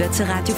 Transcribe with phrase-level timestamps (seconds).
[0.00, 0.54] lytter til Radio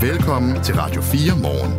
[0.00, 0.10] 4.
[0.10, 1.72] Velkommen til Radio 4 morgen.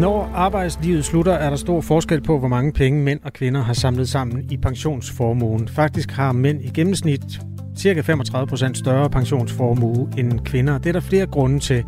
[0.00, 3.72] Når arbejdslivet slutter, er der stor forskel på, hvor mange penge mænd og kvinder har
[3.72, 5.68] samlet sammen i pensionsformuen.
[5.68, 7.40] Faktisk har mænd i gennemsnit
[7.76, 10.78] cirka 35% større pensionsformue end kvinder.
[10.78, 11.84] Det er der flere grunde til.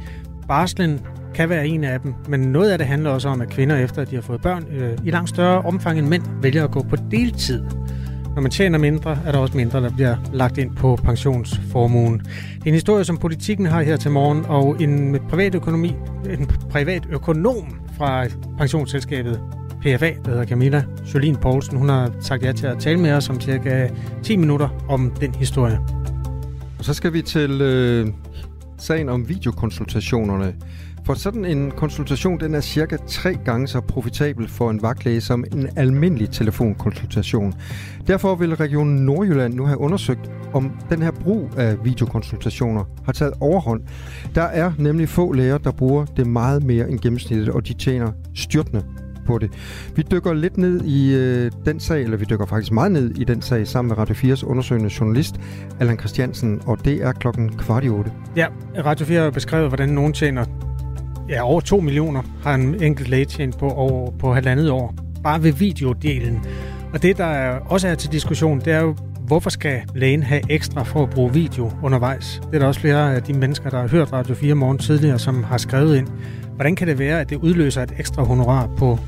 [0.49, 1.01] Barslen
[1.37, 4.03] kan være en af dem, men noget af det handler også om, at kvinder efter
[4.03, 6.83] at de har fået børn øh, i langt større omfang end mænd vælger at gå
[6.83, 7.65] på deltid.
[8.35, 12.19] Når man tjener mindre, er der også mindre, der bliver lagt ind på pensionsformuen.
[12.19, 15.95] Det er en historie, som politikken har her til morgen, og en privat økonomi,
[16.31, 18.25] en privat økonom fra
[18.59, 19.41] pensionsselskabet
[19.81, 20.85] PFA, der hedder Camilla
[21.15, 21.79] Jolien Poulsen.
[21.79, 23.89] Hun har sagt ja til at tale med os om cirka
[24.23, 25.79] 10 minutter om den historie.
[26.79, 28.07] Og så skal vi til øh,
[28.79, 30.55] sagen om videokonsultationerne.
[31.07, 35.45] For sådan en konsultation, den er cirka tre gange så profitabel for en vagtlæge som
[35.53, 37.55] en almindelig telefonkonsultation.
[38.07, 43.35] Derfor vil Region Nordjylland nu have undersøgt, om den her brug af videokonsultationer har taget
[43.41, 43.83] overhånd.
[44.35, 48.13] Der er nemlig få læger, der bruger det meget mere end gennemsnittet, og de tjener
[48.35, 48.85] styrtende
[49.27, 49.51] på det.
[49.97, 53.25] Vi dykker lidt ned i øh, den sag, eller vi dykker faktisk meget ned i
[53.25, 55.41] den sag sammen med Radio 4's undersøgende journalist,
[55.81, 58.13] Allan Christiansen, og det er klokken kvart i otte.
[58.37, 58.47] Ja,
[58.85, 60.45] Radio 4 har beskrevet, hvordan nogen tjener
[61.29, 64.95] ja, over 2 millioner har en enkelt læge tjent på, over, på halvandet år.
[65.23, 66.41] Bare ved videodelen.
[66.93, 70.83] Og det, der også er til diskussion, det er jo, hvorfor skal lægen have ekstra
[70.83, 72.41] for at bruge video undervejs?
[72.47, 75.19] Det er der også flere af de mennesker, der har hørt Radio 4 morgen tidligere,
[75.19, 76.09] som har skrevet ind.
[76.55, 78.99] Hvordan kan det være, at det udløser et ekstra honorar på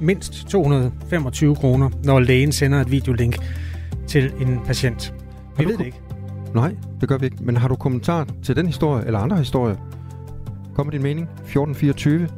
[0.00, 3.36] mindst 225 kroner, når lægen sender et videolink
[4.06, 5.14] til en patient?
[5.58, 6.00] Vi ved det ikke.
[6.54, 7.36] Nej, det gør vi ikke.
[7.40, 9.76] Men har du kommentar til den historie eller andre historier?
[10.76, 11.28] Kom med din mening.
[11.28, 12.28] 1424.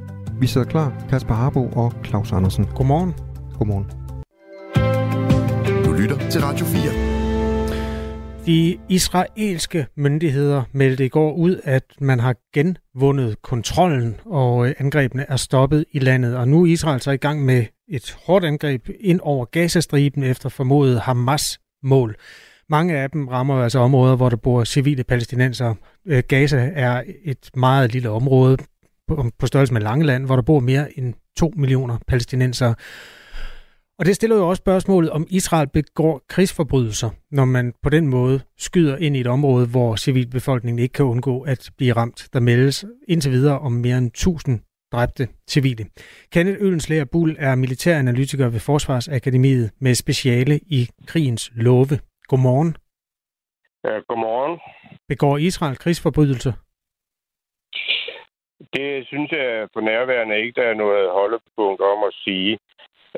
[0.41, 1.07] Vi sidder klar.
[1.11, 2.67] Kasper Harbo og Claus Andersen.
[2.77, 3.15] Godmorgen.
[3.59, 3.87] Godmorgen.
[5.85, 8.47] Du lytter til Radio 4.
[8.47, 15.37] De israelske myndigheder meldte i går ud, at man har genvundet kontrollen, og angrebene er
[15.37, 16.37] stoppet i landet.
[16.37, 20.49] Og nu er Israel så i gang med et hårdt angreb ind over Gazastriben efter
[20.49, 22.17] formodet Hamas-mål.
[22.71, 25.75] Mange af dem rammer altså områder, hvor der bor civile palæstinenser.
[26.07, 28.57] Øh, Gaza er et meget lille område
[29.39, 32.75] på størrelse med Langeland, hvor der bor mere end 2 millioner palæstinenser.
[33.99, 38.41] Og det stiller jo også spørgsmålet, om Israel begår krigsforbrydelser, når man på den måde
[38.59, 42.29] skyder ind i et område, hvor civilbefolkningen ikke kan undgå at blive ramt.
[42.33, 44.61] Der meldes indtil videre om mere end 1000
[44.93, 45.87] dræbte civile.
[46.33, 51.99] Kenneth Ølenslager Bull er militæranalytiker ved Forsvarsakademiet med speciale i krigens love.
[52.31, 52.77] Godmorgen.
[53.85, 54.61] Ja, godmorgen.
[55.09, 56.53] Begår Israel krigsforbrydelser?
[58.77, 62.59] Det synes jeg på nærværende ikke, der er noget holdepunkt om at sige.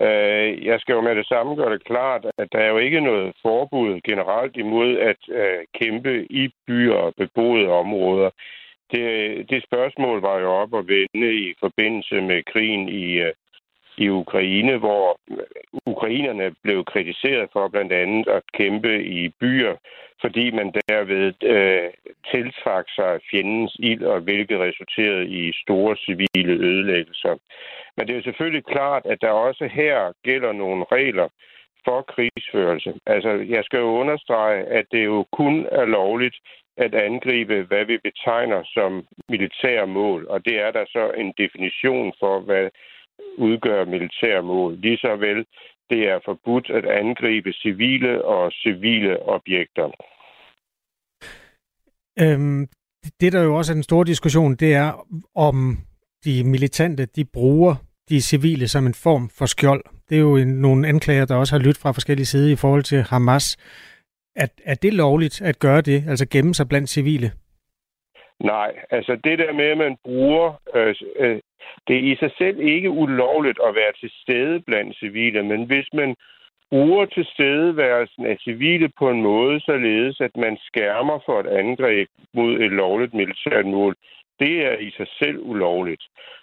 [0.00, 3.00] Øh, jeg skal jo med det samme gøre det klart, at der er jo ikke
[3.00, 8.30] noget forbud generelt imod at øh, kæmpe i byer og beboede områder.
[8.92, 9.06] Det,
[9.50, 13.32] det spørgsmål var jo op at vende i forbindelse med krigen i, øh,
[14.04, 15.20] i Ukraine, hvor
[15.86, 19.74] ukrainerne blev kritiseret for blandt andet at kæmpe i byer,
[20.20, 21.90] fordi man derved øh,
[22.32, 27.34] tiltrak sig fjendens ild, og hvilket resulterede i store civile ødelæggelser.
[27.96, 31.28] Men det er jo selvfølgelig klart, at der også her gælder nogle regler
[31.84, 32.94] for krigsførelse.
[33.06, 36.36] Altså, jeg skal jo understrege, at det jo kun er lovligt
[36.76, 42.12] at angribe, hvad vi betegner som militære mål, og det er der så en definition
[42.20, 42.68] for, hvad
[43.38, 44.78] udgør militærmål.
[44.78, 45.46] Lige så vel,
[45.90, 49.90] det er forbudt at angribe civile og civile objekter.
[52.20, 52.66] Øhm,
[53.20, 55.78] det, der jo også er en stor diskussion, det er, om
[56.24, 57.74] de militante, de bruger
[58.08, 59.84] de civile som en form for skjold.
[60.08, 62.82] Det er jo en, nogle anklager, der også har lyttet fra forskellige sider i forhold
[62.82, 63.56] til Hamas.
[64.36, 67.32] Er, er det lovligt at gøre det, altså gemme sig blandt civile?
[68.40, 71.40] Nej, altså det der med, at man bruger, øh, øh,
[71.88, 75.88] det er i sig selv ikke ulovligt at være til stede blandt civile, men hvis
[75.92, 76.16] man
[76.70, 82.60] bruger tilstedeværelsen af civile på en måde, således at man skærmer for et angreb mod
[82.60, 83.94] et lovligt militært mål,
[84.40, 86.02] det er i sig selv ulovligt.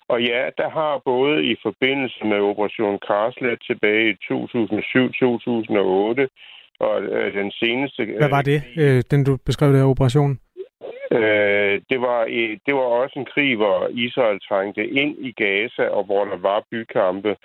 [0.09, 4.17] Og ja, der har både i forbindelse med Operation Karslet tilbage i 2007-2008
[6.79, 8.05] og øh, den seneste...
[8.17, 10.39] Hvad var det, øh, den du beskrev der operation?
[11.11, 12.25] Øh, det, var,
[12.65, 16.63] det var også en krig, hvor Israel trængte ind i Gaza, og hvor der var
[16.71, 17.35] bykampe.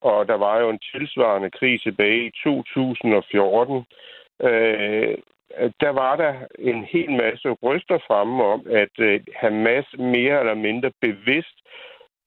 [0.00, 3.84] Og der var jo en tilsvarende krig tilbage i 2014.
[4.42, 5.14] Øh,
[5.80, 10.90] der var der en hel masse røster fremme om, at øh, Hamas mere eller mindre
[11.00, 11.56] bevidst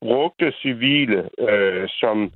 [0.02, 2.32] brugte civile øh, som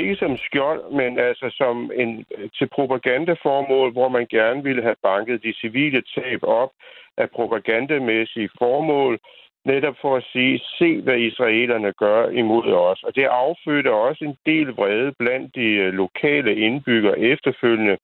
[0.00, 4.96] ikke som skjold, men altså som en, øh, til propagandaformål, hvor man gerne ville have
[5.02, 6.70] banket de civile tab op
[7.16, 9.18] af propagandamæssige formål,
[9.64, 13.02] netop for at sige, se hvad israelerne gør imod os.
[13.02, 17.96] Og det affødte også en del vrede blandt de øh, lokale indbyggere efterfølgende.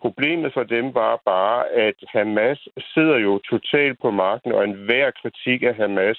[0.00, 5.62] Problemet for dem var bare, at Hamas sidder jo totalt på magten, og enhver kritik
[5.62, 6.18] af Hamas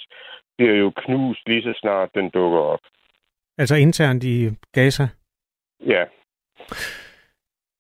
[0.58, 2.80] bliver jo knust lige så snart den dukker op.
[3.58, 5.08] Altså internt i Gaza?
[5.86, 6.04] Ja.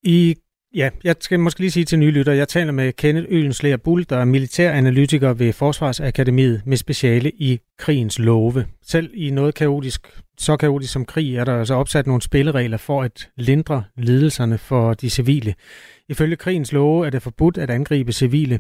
[0.04, 0.36] I
[0.76, 4.06] Ja, jeg skal måske lige sige til nye lytter, jeg taler med Kenneth Ølenslager Bull,
[4.10, 8.66] der er militæranalytiker ved Forsvarsakademiet med speciale i krigens love.
[8.82, 13.04] Selv i noget kaotisk, så kaotisk som krig, er der altså opsat nogle spilleregler for
[13.04, 15.56] at lindre lidelserne for de civile.
[16.10, 18.60] Ifølge krigens love er det forbudt at angribe civile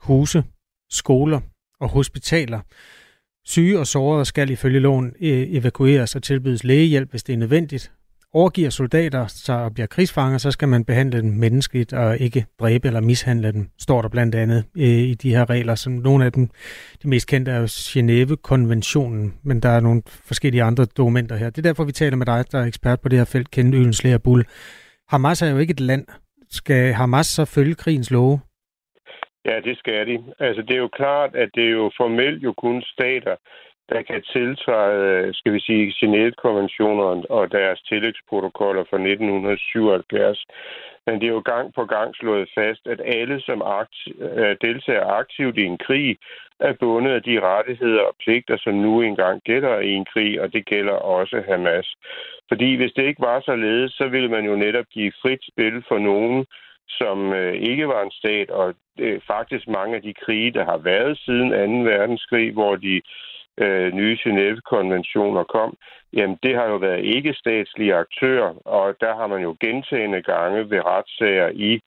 [0.00, 0.44] huse,
[0.90, 1.40] skoler
[1.80, 2.60] og hospitaler.
[3.44, 7.92] Syge og sårede skal ifølge loven eh, evakueres og tilbydes lægehjælp, hvis det er nødvendigt,
[8.34, 12.86] overgiver soldater sig og bliver krigsfanger, så skal man behandle dem menneskeligt og ikke dræbe
[12.86, 15.74] eller mishandle dem, står der blandt andet øh, i de her regler.
[15.74, 16.48] Som nogle af dem,
[17.02, 21.50] de mest kendte er jo Genève-konventionen, men der er nogle forskellige andre dokumenter her.
[21.50, 23.74] Det er derfor, vi taler med dig, der er ekspert på det her felt, kendt
[23.74, 24.44] Ølens Bull.
[25.08, 26.06] Hamas er jo ikke et land.
[26.50, 28.40] Skal Hamas så følge krigens love?
[29.44, 30.16] Ja, det skal de.
[30.38, 33.36] Altså, det er jo klart, at det er jo formelt jo kun stater,
[33.92, 40.46] der kan tiltræde, skal vi sige, Genève-konventionerne og deres tillægsprotokoller fra 1977.
[41.06, 45.06] Men det er jo gang på gang slået fast, at alle, som aktiv, øh, deltager
[45.06, 46.18] aktivt i en krig,
[46.60, 50.52] er bundet af de rettigheder og pligter, som nu engang gælder i en krig, og
[50.52, 51.94] det gælder også Hamas.
[52.48, 55.98] Fordi hvis det ikke var således, så ville man jo netop give frit spil for
[55.98, 56.46] nogen,
[56.88, 60.78] som øh, ikke var en stat, og øh, faktisk mange af de krige, der har
[60.78, 61.50] været siden
[61.84, 61.90] 2.
[61.90, 63.02] verdenskrig, hvor de øh,
[63.60, 65.76] Øh, nye Genève-konventioner kom,
[66.12, 70.80] jamen det har jo været ikke-statslige aktører, og der har man jo gentagende gange ved
[70.86, 71.80] retssager i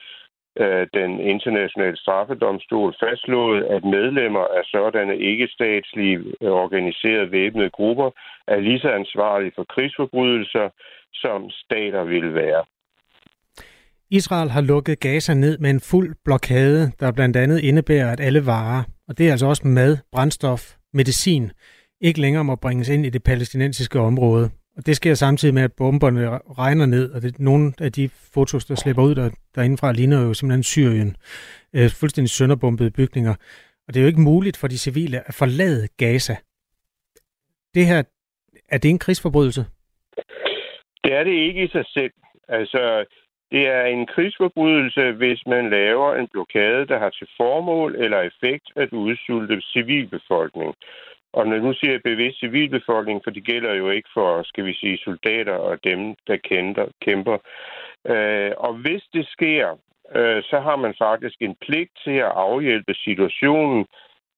[0.62, 8.10] øh, den internationale straffedomstol fastslået, at medlemmer af sådanne ikke-statslige øh, organiserede væbnede grupper
[8.48, 10.70] er lige så ansvarlige for krigsforbrydelser,
[11.14, 12.64] som stater ville være.
[14.10, 18.46] Israel har lukket Gaza ned med en fuld blokade, der blandt andet indebærer, at alle
[18.46, 20.62] varer, og det er altså også mad, brændstof,
[20.94, 21.52] medicin
[22.02, 24.50] ikke længere må bringes ind i det palæstinensiske område.
[24.78, 28.66] Og det sker samtidig med, at bomberne regner ned, og det, nogle af de fotos,
[28.66, 31.16] der slipper ud der, derindefra, ligner jo simpelthen Syrien.
[31.76, 33.36] Øh, fuldstændig sønderbombede bygninger.
[33.88, 36.36] Og det er jo ikke muligt for de civile at forlade Gaza.
[37.74, 38.04] Det her,
[38.70, 39.66] er det en krigsforbrydelse?
[41.04, 42.12] Det er det ikke i sig selv.
[42.48, 43.06] Altså,
[43.54, 48.68] det er en krigsforbrydelse, hvis man laver en blokade, der har til formål eller effekt
[48.76, 50.76] at udsulte civilbefolkning.
[51.34, 54.74] Og når nu siger jeg bevidst civilbefolkning, for det gælder jo ikke for, skal vi
[54.74, 56.38] sige, soldater og dem, der
[57.02, 57.38] kæmper.
[58.08, 59.68] Øh, og hvis det sker,
[60.16, 63.86] øh, så har man faktisk en pligt til at afhjælpe situationen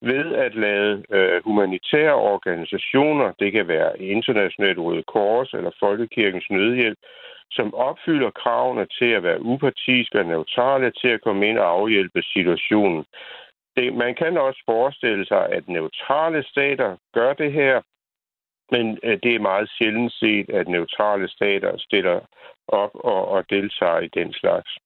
[0.01, 6.99] ved at lade øh, humanitære organisationer, det kan være Internationalt Røde Kors eller Folkekirkens Nødhjælp,
[7.51, 12.21] som opfylder kravene til at være upartiske og neutrale til at komme ind og afhjælpe
[12.21, 13.05] situationen.
[13.77, 17.81] Det, man kan også forestille sig, at neutrale stater gør det her,
[18.71, 22.19] men øh, det er meget sjældent set, at neutrale stater stiller
[22.67, 24.77] op og, og deltager i den slags.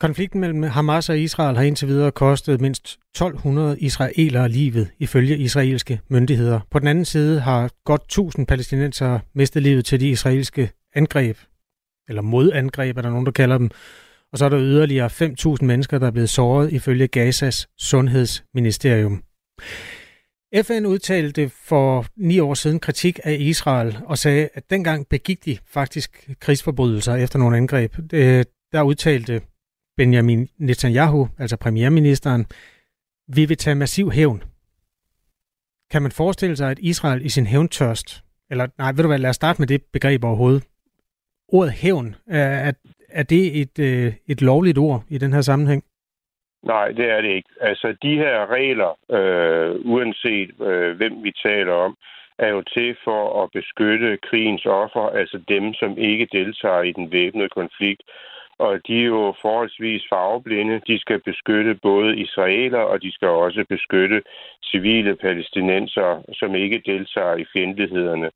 [0.00, 6.00] Konflikten mellem Hamas og Israel har indtil videre kostet mindst 1200 israelere livet, ifølge israelske
[6.08, 6.60] myndigheder.
[6.70, 11.38] På den anden side har godt 1000 palæstinensere mistet livet til de israelske angreb,
[12.08, 13.70] eller modangreb, er der nogen, der kalder dem.
[14.32, 19.22] Og så er der yderligere 5.000 mennesker, der er blevet såret ifølge Gazas sundhedsministerium.
[20.62, 25.58] FN udtalte for ni år siden kritik af Israel og sagde, at dengang begik de
[25.66, 27.96] faktisk krigsforbrydelser efter nogle angreb.
[28.72, 29.40] Der udtalte
[30.00, 32.42] Benjamin Netanyahu, altså premierministeren,
[33.36, 34.42] vi vil tage massiv hævn.
[35.92, 38.08] Kan man forestille sig, at Israel i sin hævntørst,
[38.50, 40.62] eller nej, ved du hvad, lad os starte med det begreb overhovedet.
[41.48, 42.72] Ordet hævn, er,
[43.08, 45.82] er det et, øh, et lovligt ord i den her sammenhæng?
[46.62, 47.50] Nej, det er det ikke.
[47.60, 51.96] Altså, de her regler, øh, uanset øh, hvem vi taler om,
[52.38, 57.12] er jo til for at beskytte krigens offer, altså dem, som ikke deltager i den
[57.12, 58.02] væbnede konflikt
[58.66, 60.80] og de er jo forholdsvis farveblinde.
[60.86, 64.22] De skal beskytte både israeler, og de skal også beskytte
[64.70, 68.30] civile palæstinenser, som ikke deltager i fjendtlighederne.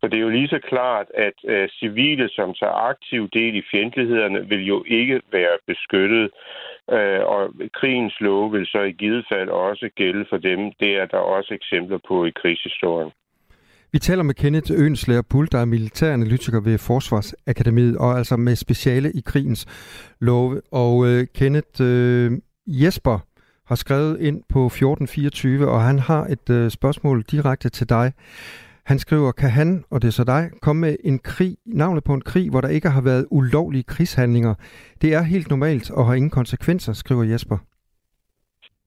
[0.00, 3.62] For det er jo lige så klart, at øh, civile, som tager aktiv del i
[3.70, 6.30] fjendtlighederne, vil jo ikke være beskyttet.
[6.90, 7.42] Øh, og
[7.74, 10.72] krigens lov vil så i givet fald også gælde for dem.
[10.80, 13.12] Det er der også eksempler på i krigshistorien.
[13.92, 19.12] Vi taler med Kenneth Ønslæger Bull, der er militæranalytiker ved Forsvarsakademiet, og altså med speciale
[19.12, 19.66] i krigens
[20.20, 20.60] love.
[20.72, 22.32] Og øh, Kenneth øh,
[22.66, 23.18] Jesper
[23.66, 28.12] har skrevet ind på 1424, og han har et øh, spørgsmål direkte til dig.
[28.84, 32.14] Han skriver, kan han, og det er så dig, komme med en krig, navnet på
[32.14, 34.54] en krig, hvor der ikke har været ulovlige krigshandlinger.
[35.02, 37.58] Det er helt normalt og har ingen konsekvenser, skriver Jesper.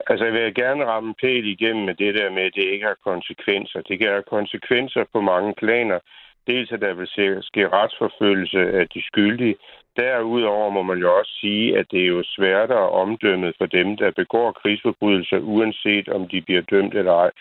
[0.10, 2.98] Altså, jeg vil gerne ramme pæl igennem med det der med, at det ikke har
[3.03, 3.81] konsekvenser.
[3.81, 6.00] Det kan have konsekvenser på mange planer.
[6.48, 7.07] Dels at der vil
[7.41, 9.55] ske retsforfølgelse af de skyldige.
[9.98, 13.98] Derudover må man jo også sige, at det er jo svært at omdømme for dem,
[13.98, 17.31] der begår krigsforbrydelser, uanset om de bliver dømt eller ej.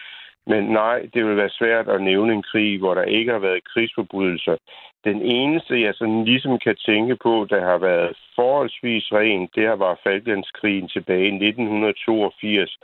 [0.47, 3.64] Men nej, det vil være svært at nævne en krig, hvor der ikke har været
[3.64, 4.57] krigsforbrydelser.
[5.04, 9.76] Den eneste, jeg sådan ligesom kan tænke på, der har været forholdsvis ren, det har
[9.76, 12.76] været Falklandskrigen tilbage i 1982.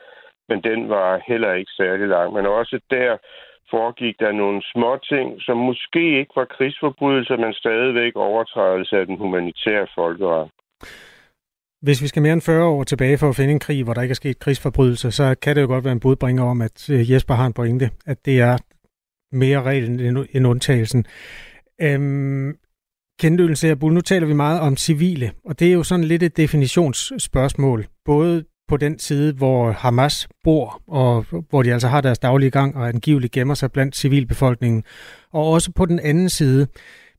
[0.49, 2.33] Men den var heller ikke særlig lang.
[2.33, 3.17] Men også der
[3.71, 9.17] foregik der nogle små ting, som måske ikke var krigsforbrydelser, men stadigvæk overtrædelse af den
[9.17, 10.51] humanitære folkeret.
[11.83, 14.03] Hvis vi skal mere end 40 år tilbage for at finde en krig, hvor der
[14.03, 17.11] ikke er sket krigsforbrydelser, så kan det jo godt være en budbringer om, at øh,
[17.11, 18.57] Jesper har en pointe, at det er
[19.33, 21.05] mere reglen end undtagelsen.
[21.83, 22.55] Øhm,
[23.21, 26.37] Kendølse af nu taler vi meget om civile, og det er jo sådan lidt et
[26.37, 32.51] definitionsspørgsmål, både på den side, hvor Hamas bor, og hvor de altså har deres daglige
[32.51, 34.85] gang og angiveligt gemmer sig blandt civilbefolkningen,
[35.33, 36.67] og også på den anden side.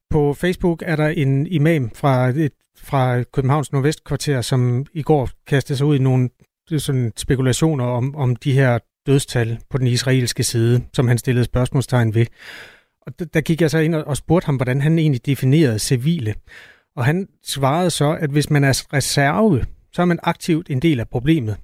[0.10, 5.78] På Facebook er der en imam fra et fra Københavns Nordvestkvarter, som i går kastede
[5.78, 6.30] sig ud i nogle
[6.78, 12.16] sådan spekulationer om, om de her dødstal på den israelske side, som han stillede spørgsmålstegn
[12.16, 12.26] ved.
[13.10, 16.36] Og der, gik jeg så ind og spurgte ham, hvordan han egentlig definerede civile.
[16.96, 21.00] Og han svarede så, at hvis man er reserve, så er man aktivt en del
[21.00, 21.58] af problemet,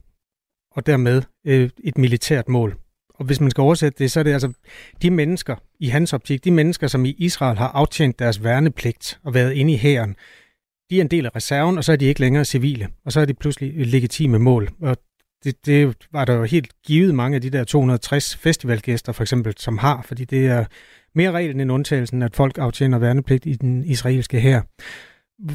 [0.71, 2.77] og dermed øh, et militært mål.
[3.15, 4.53] Og hvis man skal oversætte det, så er det altså
[5.01, 9.33] de mennesker, i hans optik, de mennesker, som i Israel har aftjent deres værnepligt og
[9.33, 10.15] været inde i hæren,
[10.89, 13.19] de er en del af reserven, og så er de ikke længere civile, og så
[13.19, 14.69] er de pludselig øh, legitime mål.
[14.81, 14.97] Og
[15.45, 19.53] det, det var der jo helt givet mange af de der 260 festivalgæster, for eksempel,
[19.57, 20.65] som har, fordi det er
[21.15, 24.61] mere reglen end undtagelsen, at folk aftjener værnepligt i den israelske her.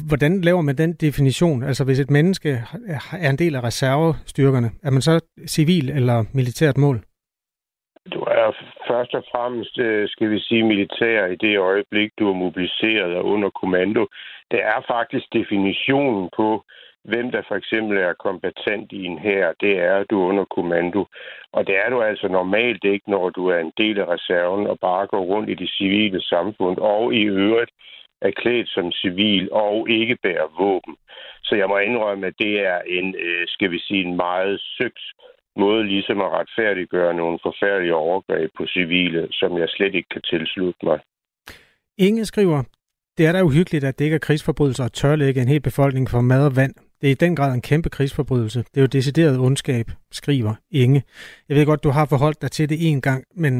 [0.09, 1.63] Hvordan laver man den definition?
[1.63, 2.49] Altså hvis et menneske
[3.19, 6.97] er en del af reservestyrkerne, er man så civil eller militært mål?
[8.13, 8.47] Du er
[8.89, 13.25] først og fremmest, øh, skal vi sige, militær i det øjeblik, du er mobiliseret og
[13.25, 14.07] under kommando.
[14.51, 16.63] Det er faktisk definitionen på,
[17.03, 21.05] hvem der for eksempel er kompetent i en her, det er, du under kommando.
[21.53, 24.79] Og det er du altså normalt ikke, når du er en del af reserven og
[24.79, 27.71] bare går rundt i det civile samfund, og i øvrigt
[28.21, 30.95] er klædt som civil og ikke bærer våben.
[31.43, 35.05] Så jeg må indrømme, at det er en, øh, skal vi sige, en meget søgt
[35.55, 40.85] måde ligesom at retfærdiggøre nogle forfærdelige overgreb på civile, som jeg slet ikke kan tilslutte
[40.85, 40.99] mig.
[41.97, 42.63] Inge skriver,
[43.17, 46.21] det er da uhyggeligt, at det ikke er krigsforbrydelser at tørlægge en hel befolkning for
[46.21, 46.73] mad og vand.
[47.01, 48.59] Det er i den grad en kæmpe krigsforbrydelse.
[48.59, 51.03] Det er jo decideret ondskab, skriver Inge.
[51.49, 53.53] Jeg ved godt, du har forholdt dig til det en gang, men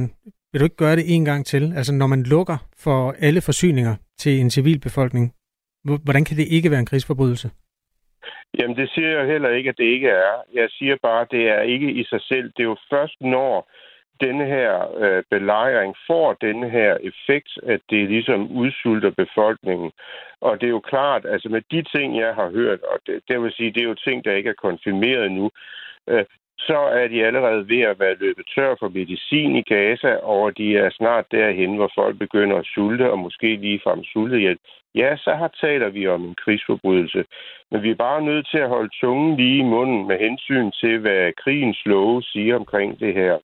[0.52, 1.74] vil du ikke gøre det en gang til?
[1.76, 5.34] Altså når man lukker for alle forsyninger til en civilbefolkning,
[5.84, 7.50] hvordan kan det ikke være en krigsforbrydelse?
[8.60, 10.34] Jamen, det siger jeg heller ikke, at det ikke er.
[10.54, 12.46] Jeg siger bare, at det er ikke i sig selv.
[12.56, 13.72] Det er jo først, når
[14.22, 19.92] denne her øh, belejring får denne her effekt, at det ligesom udsulter befolkningen.
[20.42, 23.42] Og det er jo klart, altså med de ting, jeg har hørt, og det, det
[23.42, 25.50] vil sige, det er jo ting, der ikke er konfirmeret nu,
[26.08, 26.26] øh,
[26.68, 30.78] så er de allerede ved at være løbet tør for medicin i Gaza, og de
[30.78, 34.60] er snart derhen, hvor folk begynder at sulte, og måske ligefrem sultehjælp.
[34.96, 37.26] Ja, så har taler vi om en krigsforbrydelse.
[37.72, 41.00] Men vi er bare nødt til at holde tungen lige i munden med hensyn til,
[41.00, 43.38] hvad krigens love siger omkring det her.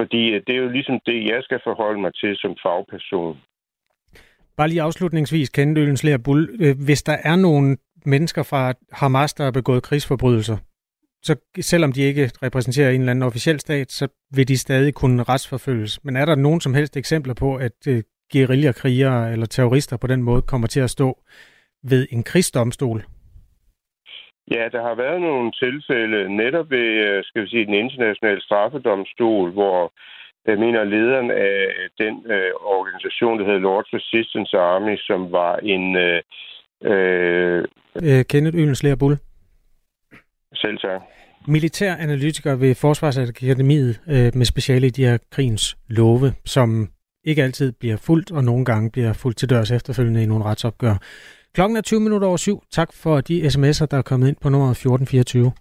[0.00, 3.36] Fordi øh, det er jo ligesom det, jeg skal forholde mig til som fagperson.
[4.56, 6.42] Bare lige afslutningsvis, Kenneth Ølenslæger Bull.
[6.60, 10.56] Øh, hvis der er nogle mennesker fra Hamas, der har begået krigsforbrydelser,
[11.22, 15.22] så selvom de ikke repræsenterer en eller anden officiel stat, så vil de stadig kunne
[15.22, 16.04] retsforfølges.
[16.04, 18.02] Men er der nogen som helst eksempler på, at øh,
[18.32, 21.22] guerillakrigere eller terrorister på den måde kommer til at stå
[21.82, 23.04] ved en krigsdomstol?
[24.50, 29.50] Ja, der har været nogle tilfælde netop ved, øh, skal vi sige, den internationale straffedomstol,
[29.50, 29.92] hvor
[30.46, 31.58] jeg mener, lederen af
[31.98, 35.96] den øh, organisation, der hedder Lord Resistance Army, som var en...
[35.96, 36.22] Øh,
[36.84, 39.16] øh, Kenneth Ylens Bull.
[40.54, 41.00] Selv tak.
[41.48, 46.88] Militær analytiker ved Forsvarsakademiet øh, med speciale i de her krigens love, som
[47.24, 50.96] ikke altid bliver fuldt, og nogle gange bliver fuldt til dørs efterfølgende i nogle retsopgør.
[51.54, 52.62] Klokken er 20 minutter over syv.
[52.72, 55.52] Tak for de sms'er, der er kommet ind på nummer 1424.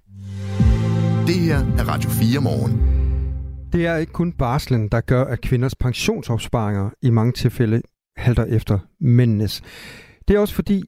[1.27, 2.81] Det her er Radio 4 morgen.
[3.73, 7.81] Det er ikke kun barslen, der gør, at kvinders pensionsopsparinger i mange tilfælde
[8.17, 9.61] halter efter mændenes.
[10.27, 10.83] Det er også fordi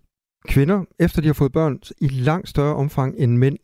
[0.48, 3.58] kvinder, efter de har fået børn, i langt større omfang end mænd,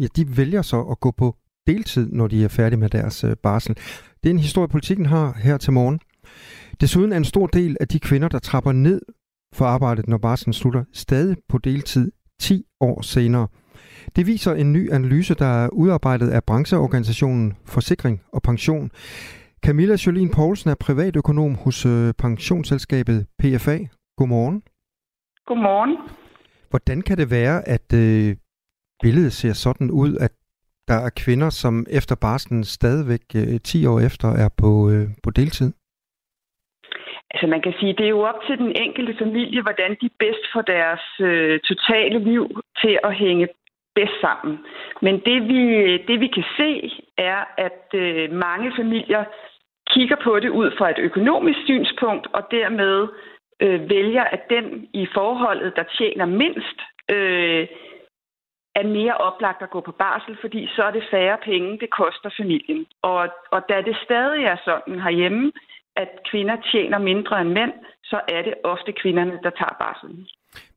[0.00, 1.36] ja, de vælger så at gå på
[1.66, 3.74] deltid, når de er færdige med deres øh, barsel.
[4.22, 6.00] Det er en historie, politikken har her til morgen.
[6.80, 9.00] Desuden er en stor del af de kvinder, der trapper ned
[9.54, 13.48] for arbejdet, når barslen slutter, stadig på deltid 10 år senere.
[14.16, 18.90] Det viser en ny analyse, der er udarbejdet af brancheorganisationen Forsikring og Pension.
[19.64, 23.78] Camilla Jolien Poulsen er privatøkonom hos øh, pensionsselskabet PFA.
[24.16, 24.62] Godmorgen.
[25.46, 25.96] Godmorgen.
[26.70, 28.36] Hvordan kan det være, at øh,
[29.02, 30.32] billedet ser sådan ud, at
[30.88, 35.30] der er kvinder, som efter barslen stadigvæk øh, 10 år efter er på, øh, på
[35.30, 35.72] deltid?
[37.30, 40.44] Altså man kan sige, det er jo op til den enkelte familie, hvordan de bedst
[40.52, 43.48] får deres øh, totale liv til at hænge
[43.94, 44.58] bedst sammen.
[45.02, 45.62] Men det vi,
[46.08, 49.24] det vi kan se er, at øh, mange familier
[49.90, 53.08] kigger på det ud fra et økonomisk synspunkt, og dermed
[53.60, 56.78] øh, vælger, at den i forholdet, der tjener mindst,
[57.10, 57.66] øh,
[58.74, 62.30] er mere oplagt at gå på barsel, fordi så er det færre penge, det koster
[62.36, 62.86] familien.
[63.02, 65.52] Og, og da det stadig er sådan herhjemme,
[65.96, 67.72] at kvinder tjener mindre end mænd,
[68.04, 70.26] så er det ofte kvinderne, der tager barselen.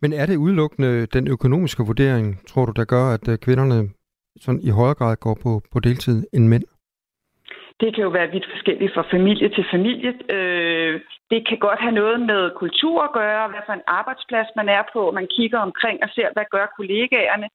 [0.02, 3.90] Men er det udelukkende den økonomiske vurdering, tror du, der gør, at øh, kvinderne
[4.42, 6.64] sådan i højere grad går på, på deltid end mænd?
[7.82, 10.14] Det kan jo være vidt forskelligt fra familie til familie.
[10.36, 14.70] Øh, det kan godt have noget med kultur at gøre, hvad for en arbejdsplads man
[14.70, 15.12] er på.
[15.12, 17.48] Man kigger omkring og ser, hvad gør kollegaerne.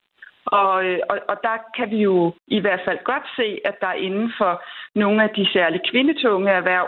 [0.46, 3.92] Og, øh, og, og der kan vi jo i hvert fald godt se, at der
[3.92, 4.62] inden for
[4.94, 6.86] nogle af de særligt kvindetunge erhverv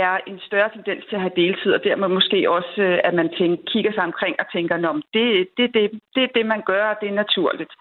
[0.00, 3.28] er en større tendens til at have deltid, og dermed måske også, øh, at man
[3.38, 5.82] tænker, kigger sig omkring og tænker, at det, det, det,
[6.14, 7.72] det er det, man gør, og det er naturligt.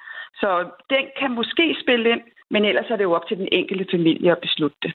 [0.42, 0.50] Så
[0.94, 4.32] den kan måske spille ind, men ellers er det jo op til den enkelte familie
[4.32, 4.92] at beslutte det.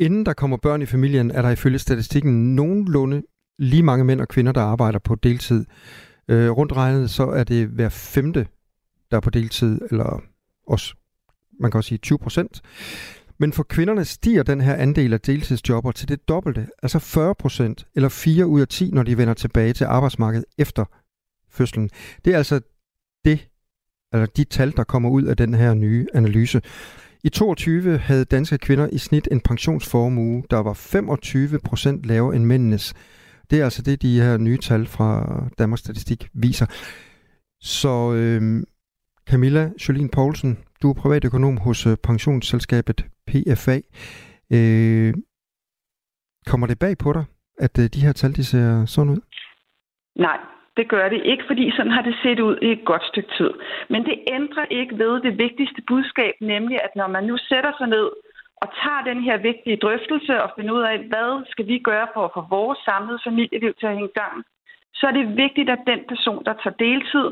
[0.00, 3.22] Inden der kommer børn i familien, er der ifølge statistikken nogenlunde
[3.58, 5.66] lige mange mænd og kvinder, der arbejder på deltid.
[6.30, 8.46] Øh, rundt regnet så er det hver femte,
[9.10, 10.22] der er på deltid, eller
[10.66, 10.94] også,
[11.60, 12.62] man kan også sige 20 procent.
[13.38, 17.86] Men for kvinderne stiger den her andel af deltidsjobber til det dobbelte, altså 40 procent,
[17.94, 20.84] eller 4 ud af 10, når de vender tilbage til arbejdsmarkedet efter
[21.50, 21.90] fødslen.
[22.24, 22.60] Det er altså
[23.24, 23.48] det,
[24.12, 26.62] eller de tal, der kommer ud af den her nye analyse.
[27.24, 32.44] I 22 havde danske kvinder i snit en pensionsformue, der var 25 procent lavere end
[32.44, 32.94] mændenes.
[33.50, 36.66] Det er altså det, de her nye tal fra Danmarks Statistik viser.
[37.60, 38.62] Så øh,
[39.26, 43.76] Camilla Jolien Poulsen, du er privatøkonom hos øh, pensionsselskabet PFA.
[44.56, 45.14] Øh,
[46.50, 47.24] kommer det bag på dig,
[47.58, 49.20] at øh, de her tal de ser sådan ud?
[50.16, 50.38] Nej,
[50.76, 53.50] det gør det ikke, fordi sådan har det set ud i et godt stykke tid.
[53.92, 57.88] Men det ændrer ikke ved det vigtigste budskab, nemlig at når man nu sætter sig
[57.96, 58.08] ned
[58.62, 62.22] og tager den her vigtige drøftelse og finder ud af, hvad skal vi gøre for
[62.24, 64.42] at få vores samlede familieliv til at hænge sammen,
[64.98, 67.26] så er det vigtigt, at den person, der tager deltid,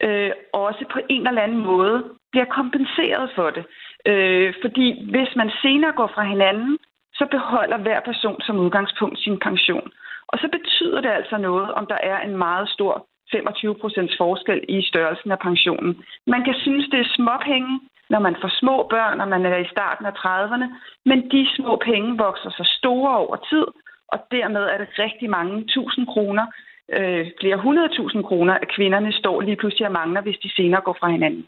[0.00, 3.64] øh, også på en eller anden måde bliver kompenseret for det.
[4.06, 6.78] Øh, fordi hvis man senere går fra hinanden,
[7.14, 9.90] så beholder hver person som udgangspunkt sin pension.
[10.28, 14.82] Og så betyder det altså noget, om der er en meget stor 25% forskel i
[14.82, 16.02] størrelsen af pensionen.
[16.26, 17.80] Man kan synes, det er småpenge,
[18.10, 20.68] når man får små børn, og man er i starten af 30'erne,
[21.04, 23.66] men de små penge vokser så store over tid,
[24.12, 26.46] og dermed er det rigtig mange tusind kroner,
[26.92, 30.96] øh, flere hundredtusind kroner, at kvinderne står lige pludselig og mangler, hvis de senere går
[31.00, 31.44] fra hinanden.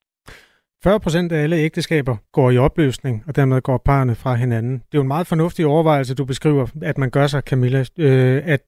[0.85, 4.73] 40 procent af alle ægteskaber går i opløsning, og dermed går parerne fra hinanden.
[4.73, 8.43] Det er jo en meget fornuftig overvejelse, du beskriver, at man gør sig, Camilla, øh,
[8.45, 8.61] at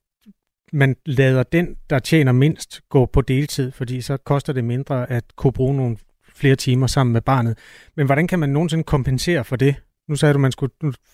[0.73, 5.25] man lader den, der tjener mindst, gå på deltid, fordi så koster det mindre at
[5.37, 5.97] kunne bruge nogle
[6.35, 7.59] flere timer sammen med barnet.
[7.97, 9.75] Men hvordan kan man nogensinde kompensere for det?
[10.09, 10.73] Nu sagde du, at man skulle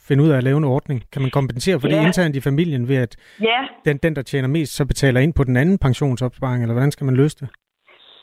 [0.09, 0.99] finde ud af at lave en ordning.
[1.13, 1.95] Kan man kompensere for ja.
[1.95, 3.61] det internt i familien ved, at ja.
[3.85, 7.05] den, den, der tjener mest, så betaler ind på den anden pensionsopsparing, eller hvordan skal
[7.05, 7.49] man løse det?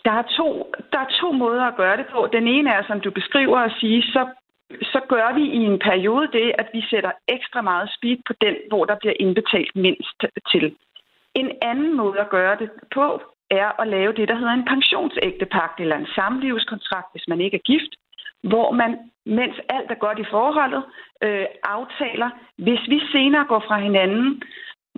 [0.06, 0.48] Der er, to,
[0.92, 2.28] der er to måder at gøre det på.
[2.38, 4.28] Den ene er, som du beskriver at sige, så,
[4.82, 8.56] så gør vi i en periode det, at vi sætter ekstra meget speed på den,
[8.70, 10.20] hvor der bliver indbetalt mindst
[10.52, 10.76] til.
[11.42, 15.80] En anden måde at gøre det på, er at lave det, der hedder en pensionsægtepagt
[15.80, 17.94] eller en samlivskontrakt, hvis man ikke er gift,
[18.52, 18.92] hvor man,
[19.26, 20.84] mens alt er godt i forholdet,
[21.24, 24.42] øh, aftaler, hvis vi senere går fra hinanden,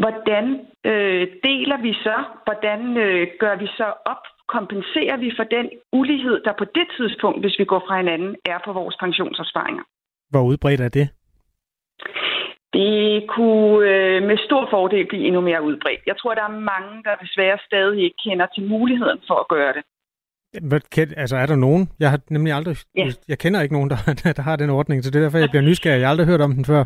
[0.02, 0.46] hvordan
[0.92, 6.42] øh, deler vi så, hvordan øh, gør vi så op, kompenserer vi for den ulighed,
[6.46, 9.84] der på det tidspunkt, hvis vi går fra hinanden, er på vores pensionsopsparinger.
[10.30, 11.08] Hvor udbredt er det?
[12.74, 16.02] Det kunne øh, med stor fordel blive endnu mere udbredt.
[16.06, 19.74] Jeg tror, der er mange, der desværre stadig ikke kender til muligheden for at gøre
[19.74, 19.84] det.
[21.18, 21.90] Altså, er der nogen?
[22.00, 22.76] Jeg har nemlig aldrig...
[22.96, 23.08] Ja.
[23.28, 23.90] Jeg kender ikke nogen,
[24.24, 26.00] der, der har den ordning, så det er derfor, jeg bliver nysgerrig.
[26.00, 26.84] Jeg har aldrig hørt om den før.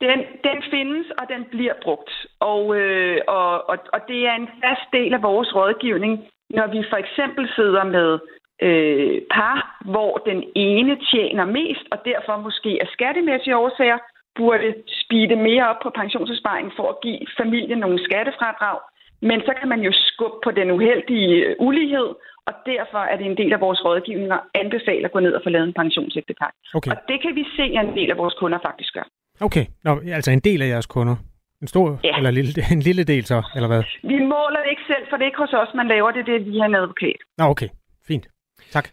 [0.00, 2.10] Den, den findes, og den bliver brugt.
[2.40, 6.12] Og, øh, og, og, og det er en fast del af vores rådgivning,
[6.50, 8.18] når vi for eksempel sidder med
[8.62, 9.58] øh, par,
[9.92, 13.98] hvor den ene tjener mest, og derfor måske af skattemæssige årsager
[14.36, 18.78] burde speede mere op på pensionsopsparingen for at give familien nogle skattefradrag.
[19.22, 22.08] Men så kan man jo skubbe på den uheldige ulighed,
[22.48, 25.40] og derfor er det en del af vores rådgivning at anbefale at gå ned og
[25.44, 26.56] få lavet en pensionsægtepakke.
[26.74, 26.90] Okay.
[26.90, 29.06] Og det kan vi se, at en del af vores kunder faktisk gør.
[29.40, 31.16] Okay, Nå, altså en del af jeres kunder.
[31.62, 32.16] En stor Ja.
[32.16, 33.82] eller lille, en lille del så, eller hvad?
[34.02, 36.34] Vi måler det ikke selv, for det er ikke hos os, man laver det, det
[36.36, 37.16] er via en advokat.
[37.38, 37.68] Nå, okay.
[38.08, 38.26] Fint.
[38.72, 38.88] Tak.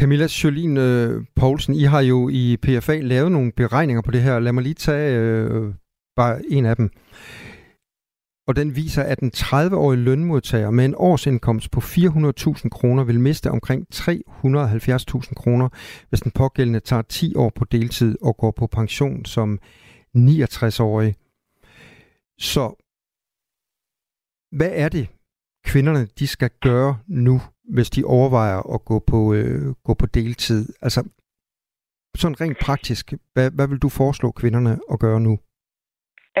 [0.00, 4.38] Camilla Jolien øh, Poulsen, I har jo i PFA lavet nogle beregninger på det her.
[4.38, 5.74] Lad mig lige tage øh,
[6.16, 6.90] bare en af dem.
[8.48, 13.50] Og den viser, at en 30-årig lønmodtager med en årsindkomst på 400.000 kroner vil miste
[13.50, 15.68] omkring 370.000 kroner,
[16.08, 19.58] hvis den pågældende tager 10 år på deltid og går på pension som
[20.16, 21.14] 69-årig.
[22.38, 22.84] Så
[24.56, 25.08] hvad er det,
[25.64, 30.72] kvinderne de skal gøre nu, hvis de overvejer at gå på, øh, gå på deltid?
[30.82, 31.08] Altså,
[32.16, 35.38] sådan rent praktisk, hvad, hvad vil du foreslå kvinderne at gøre nu?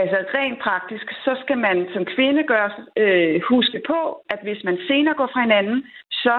[0.00, 4.78] Altså rent praktisk, så skal man som kvinde gøre, øh, huske på, at hvis man
[4.88, 6.36] senere går fra hinanden, så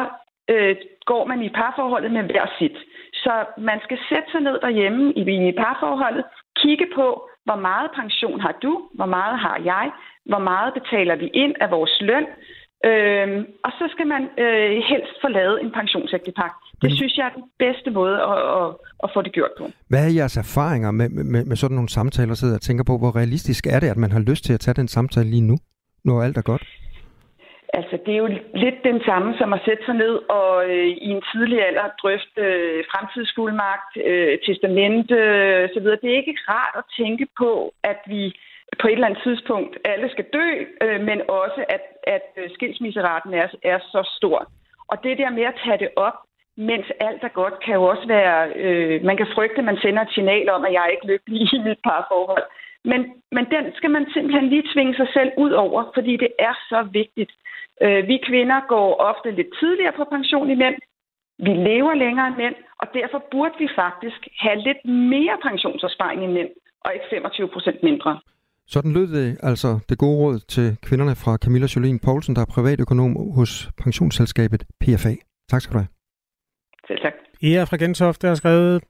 [0.50, 2.78] øh, går man i parforholdet med hver sit.
[3.13, 6.24] Så man skal sætte sig ned derhjemme i, i parforholdet,
[6.56, 9.91] kigge på, hvor meget pension har du, hvor meget har jeg,
[10.26, 12.28] hvor meget betaler vi ind af vores løn,
[12.86, 16.68] øh, og så skal man øh, helst få lavet en pensionsægtepagt.
[16.81, 18.67] Det synes jeg er den bedste måde at, at,
[19.03, 19.65] at få det gjort på.
[19.89, 23.15] Hvad er jeres erfaringer med, med, med sådan nogle samtaler, sidder og tænker på, hvor
[23.15, 25.57] realistisk er det, at man har lyst til at tage den samtale lige nu,
[26.05, 26.63] når alt er godt?
[27.73, 28.29] Altså, det er jo
[28.63, 32.41] lidt den samme som at sætte sig ned og øh, i en tidlig alder drøfte
[32.41, 36.01] øh, fremtidsfuldmagt, øh, testamente øh, så videre.
[36.01, 37.51] Det er ikke rart at tænke på,
[37.83, 38.21] at vi
[38.81, 40.47] på et eller andet tidspunkt alle skal dø,
[40.85, 41.83] øh, men også at,
[42.15, 44.39] at øh, skilsmisseraten er, er så stor.
[44.91, 46.17] Og det der med at tage det op,
[46.67, 48.38] mens alt er godt, kan jo også være...
[48.63, 51.54] Øh, man kan frygte, at man sender et signal om, at jeg er ikke lykkelig
[51.54, 52.45] i mit parforhold.
[52.91, 53.02] Men,
[53.36, 56.80] men den skal man simpelthen lige tvinge sig selv ud over, fordi det er så
[57.00, 57.32] vigtigt.
[57.84, 60.78] Øh, vi kvinder går ofte lidt tidligere på pension end mænd.
[61.48, 66.34] Vi lever længere end mænd, og derfor burde vi faktisk have lidt mere pensionsopsparing end
[66.34, 66.50] mænd,
[66.86, 68.19] og ikke 25 procent mindre.
[68.67, 72.54] Sådan lød det altså det gode råd til kvinderne fra Camilla Jolien Poulsen, der er
[72.56, 75.13] privatøkonom hos pensionsselskabet PFA.
[75.52, 75.98] Tak skal du have.
[76.89, 77.13] Selv tak.
[77.41, 78.84] Ea fra Gentofte har skrevet,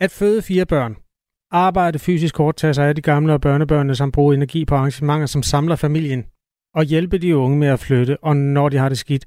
[0.00, 0.96] at føde fire børn,
[1.50, 5.26] arbejde fysisk hårdt, tage sig af de gamle og børnebørnene, samt bruge energi på arrangementer,
[5.26, 6.24] som samler familien,
[6.74, 9.24] og hjælpe de unge med at flytte, og når de har det skidt.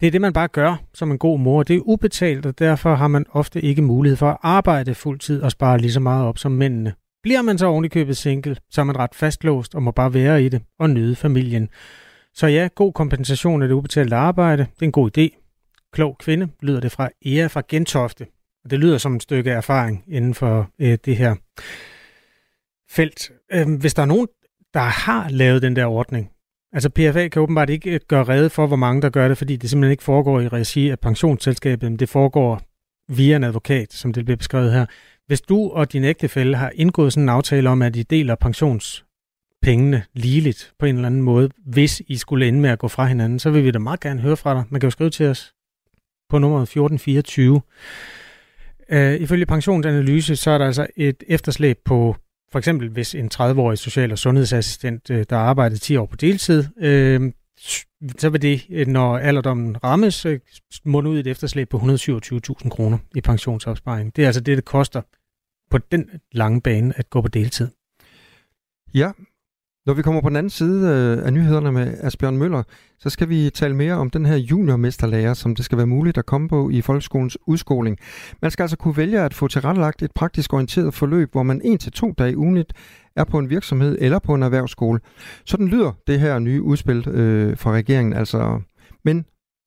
[0.00, 1.62] Det er det, man bare gør som en god mor.
[1.62, 5.50] Det er ubetalt, og derfor har man ofte ikke mulighed for at arbejde fuldtid og
[5.50, 6.94] spare lige så meget op som mændene.
[7.22, 10.48] Bliver man så ovenikøbet single, så er man ret fastlåst og må bare være i
[10.48, 11.68] det og nyde familien.
[12.34, 15.41] Så ja, god kompensation af det ubetalte arbejde, det er en god idé.
[15.92, 18.26] Klog kvinde, lyder det fra Ea fra Gentofte.
[18.64, 21.34] Og det lyder som et stykke erfaring inden for øh, det her
[22.90, 23.30] felt.
[23.52, 24.28] Øh, hvis der er nogen,
[24.74, 26.30] der har lavet den der ordning,
[26.72, 29.56] altså PFA kan åbenbart ikke øh, gøre rede for, hvor mange der gør det, fordi
[29.56, 32.62] det simpelthen ikke foregår i regi af pensionsselskabet, men det foregår
[33.08, 34.86] via en advokat, som det bliver beskrevet her.
[35.26, 40.02] Hvis du og din ægtefælle har indgået sådan en aftale om, at I deler pensionspengene
[40.14, 43.38] ligeligt på en eller anden måde, hvis I skulle ende med at gå fra hinanden,
[43.38, 44.64] så vil vi da meget gerne høre fra dig.
[44.70, 45.54] Man kan jo skrive til os
[46.32, 47.54] på nummeret 1424.
[47.54, 47.60] Uh,
[48.88, 52.16] øh, ifølge pensionsanalyse, så er der altså et efterslæb på,
[52.52, 56.64] for eksempel hvis en 30-årig social- og sundhedsassistent, uh, der arbejder 10 år på deltid,
[56.76, 57.30] uh,
[58.18, 60.32] så vil det, når alderdommen rammes, uh,
[60.84, 64.16] munde ud i et efterslæb på 127.000 kroner i pensionsopsparing.
[64.16, 65.02] Det er altså det, det koster
[65.70, 67.68] på den lange bane at gå på deltid.
[68.94, 69.10] Ja,
[69.86, 72.62] når vi kommer på den anden side øh, af nyhederne med Asbjørn Møller,
[72.98, 76.26] så skal vi tale mere om den her juniormesterlærer, som det skal være muligt at
[76.26, 77.98] komme på i folkeskolens udskoling.
[78.42, 81.78] Man skal altså kunne vælge at få tilrettelagt et praktisk orienteret forløb, hvor man en
[81.78, 82.72] til to dage ugenligt
[83.16, 85.00] er på en virksomhed eller på en erhvervsskole.
[85.46, 88.60] Sådan lyder det her nye udspil øh, fra regeringen altså.
[89.04, 89.24] Men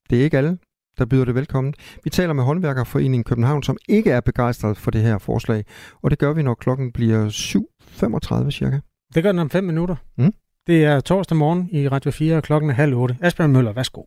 [0.09, 0.57] det er ikke alle,
[0.97, 1.73] der byder det velkommen.
[2.03, 5.65] Vi taler med håndværkerforeningen København, som ikke er begejstret for det her forslag,
[6.03, 8.79] og det gør vi, når klokken bliver 7.35 cirka.
[9.15, 9.95] Det gør den om fem minutter.
[10.17, 10.33] Mm.
[10.67, 13.17] Det er torsdag morgen i Radio 4, og klokken er halv otte.
[13.21, 14.01] Asbjørn Møller, værsgo.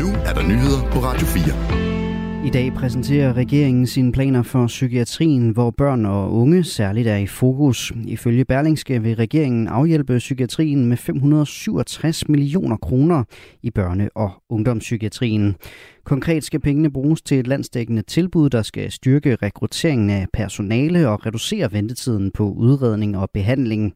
[0.00, 2.46] Nu er der nyheder på Radio 4.
[2.46, 7.26] I dag præsenterer regeringen sine planer for psykiatrien, hvor børn og unge særligt er i
[7.26, 7.92] fokus.
[8.06, 13.24] Ifølge Berlingske vil regeringen afhjælpe psykiatrien med 567 millioner kroner
[13.62, 15.56] i børne- og ungdomspsykiatrien.
[16.06, 21.26] Konkret skal pengene bruges til et landsdækkende tilbud, der skal styrke rekrutteringen af personale og
[21.26, 23.94] reducere ventetiden på udredning og behandling.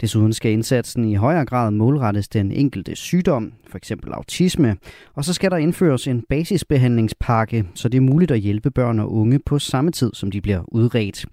[0.00, 3.92] Desuden skal indsatsen i højere grad målrettes den enkelte sygdom, f.eks.
[4.12, 4.76] autisme,
[5.14, 9.12] og så skal der indføres en basisbehandlingspakke, så det er muligt at hjælpe børn og
[9.12, 11.26] unge på samme tid, som de bliver udredt.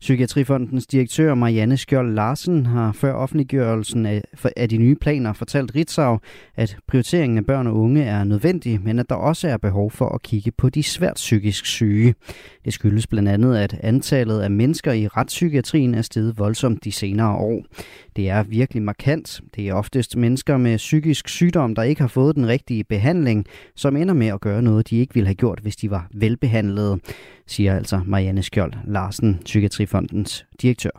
[0.00, 4.22] Psykiatrifondens direktør Marianne Skjold Larsen har før offentliggørelsen af,
[4.56, 6.18] af de nye planer fortalt Ritzau,
[6.56, 10.08] at prioriteringen af børn og unge er nødvendig, men at der også er behov for
[10.08, 12.14] at kigge på de svært psykisk syge.
[12.64, 17.36] Det skyldes blandt andet, at antallet af mennesker i retspsykiatrien er steget voldsomt de senere
[17.36, 17.64] år.
[18.16, 19.40] Det er virkelig markant.
[19.56, 23.96] Det er oftest mennesker med psykisk sygdom, der ikke har fået den rigtige behandling, som
[23.96, 26.98] ender med at gøre noget, de ikke ville have gjort, hvis de var velbehandlede,
[27.50, 30.90] siger altså Marianne Skjold Larsen, Psykiatrifondens direktør.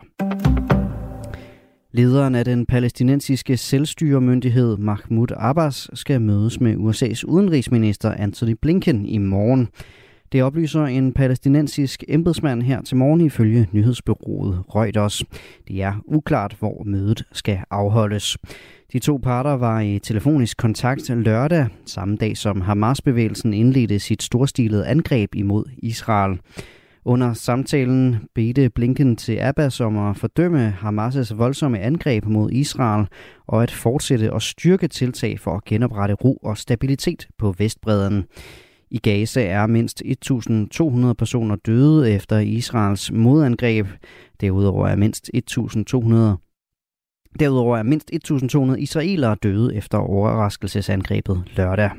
[1.92, 9.18] Lederen af den palæstinensiske selvstyremyndighed Mahmoud Abbas skal mødes med USA's udenrigsminister Anthony Blinken i
[9.18, 9.68] morgen.
[10.32, 15.24] Det oplyser en palæstinensisk embedsmand her til morgen ifølge nyhedsbyrået Reuters.
[15.68, 18.38] Det er uklart, hvor mødet skal afholdes.
[18.92, 24.86] De to parter var i telefonisk kontakt lørdag, samme dag som Hamas-bevægelsen indledte sit storstilede
[24.86, 26.40] angreb imod Israel.
[27.04, 33.06] Under samtalen bedte Blinken til Abbas om at fordømme Hamas' voldsomme angreb mod Israel
[33.46, 38.24] og at fortsætte og styrke tiltag for at genoprette ro og stabilitet på Vestbredden.
[38.90, 43.86] I Gaza er mindst 1.200 personer døde efter Israels modangreb.
[44.40, 46.51] Derudover er mindst 1.200
[47.40, 51.90] Derudover er mindst 1.200 israelere døde efter overraskelsesangrebet lørdag.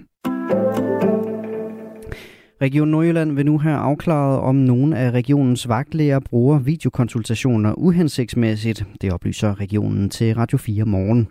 [2.61, 8.85] Region Nordjylland vil nu have afklaret, om nogle af regionens vagtlæger bruger videokonsultationer uhensigtsmæssigt.
[9.01, 11.27] Det oplyser regionen til Radio 4 morgen.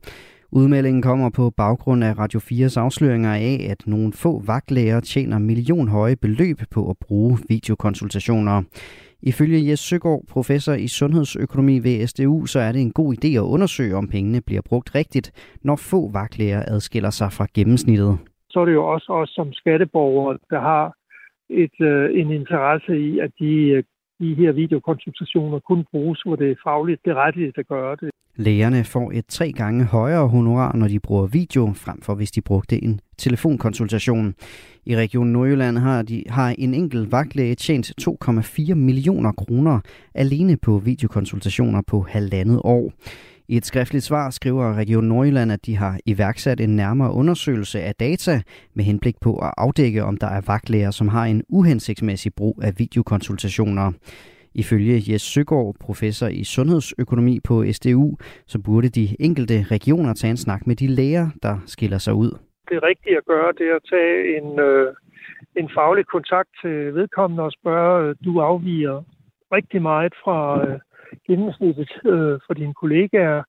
[0.50, 6.16] Udmeldingen kommer på baggrund af Radio 4's afsløringer af, at nogle få vagtlæger tjener millionhøje
[6.16, 8.62] beløb på at bruge videokonsultationer.
[9.30, 13.50] Ifølge Jes Søgaard, professor i sundhedsøkonomi ved SDU, så er det en god idé at
[13.54, 15.28] undersøge, om pengene bliver brugt rigtigt,
[15.64, 18.18] når få vagtlæger adskiller sig fra gennemsnittet.
[18.50, 20.94] Så er det jo også os som skatteborgere, der har
[21.50, 23.85] et, øh, en interesse i, at de, øh,
[24.20, 28.11] de her videokonsultationer kun bruges, hvor det er fagligt det berettiget at gøre det.
[28.37, 32.40] Lægerne får et tre gange højere honorar, når de bruger video, frem for hvis de
[32.40, 34.35] brugte en telefonkonsultation.
[34.87, 39.81] I Region Nordjylland har, de, har en enkelt vagtlæge tjent 2,4 millioner kroner
[40.14, 42.92] alene på videokonsultationer på halvandet år.
[43.49, 47.95] I et skriftligt svar skriver Region Nordjylland, at de har iværksat en nærmere undersøgelse af
[47.95, 48.42] data
[48.75, 52.79] med henblik på at afdække, om der er vagtlæger, som har en uhensigtsmæssig brug af
[52.79, 53.92] videokonsultationer.
[54.54, 60.36] Ifølge Jes Søgaard, professor i sundhedsøkonomi på SDU, så burde de enkelte regioner tage en
[60.36, 62.30] snak med de læger, der skiller sig ud.
[62.70, 64.94] Det rigtige at gøre, det er at tage en, øh,
[65.56, 69.02] en faglig kontakt til vedkommende og spørge, øh, du afviger
[69.52, 70.78] rigtig meget fra øh,
[71.26, 73.42] gennemsnittet øh, for dine kollegaer.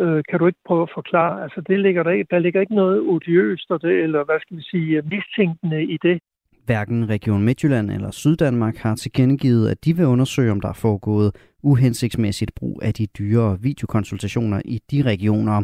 [0.00, 1.42] Øh, kan du ikke prøve at forklare?
[1.42, 5.84] Altså, det ligger der, der ligger ikke noget odiøst eller hvad skal vi sige, mistænkende
[5.84, 6.20] i det.
[6.68, 11.34] Hverken Region Midtjylland eller Syddanmark har tilkendegivet, at de vil undersøge, om der er foregået
[11.62, 15.62] uhensigtsmæssigt brug af de dyre videokonsultationer i de regioner.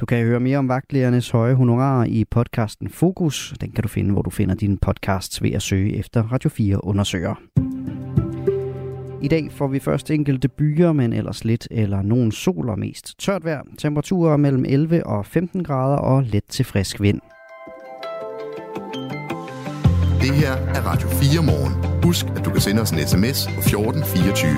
[0.00, 3.54] Du kan høre mere om vagtlægernes høje honorarer i podcasten Fokus.
[3.60, 6.84] Den kan du finde, hvor du finder dine podcasts ved at søge efter Radio 4
[6.84, 7.34] undersøger.
[9.22, 13.18] I dag får vi først enkelte byer, men ellers lidt eller nogen sol og mest
[13.18, 13.62] tørt vejr.
[13.78, 17.20] Temperaturer mellem 11 og 15 grader og let til frisk vind.
[20.22, 22.02] Det her er Radio 4 morgen.
[22.04, 24.54] Husk, at du kan sende os en sms på 1424.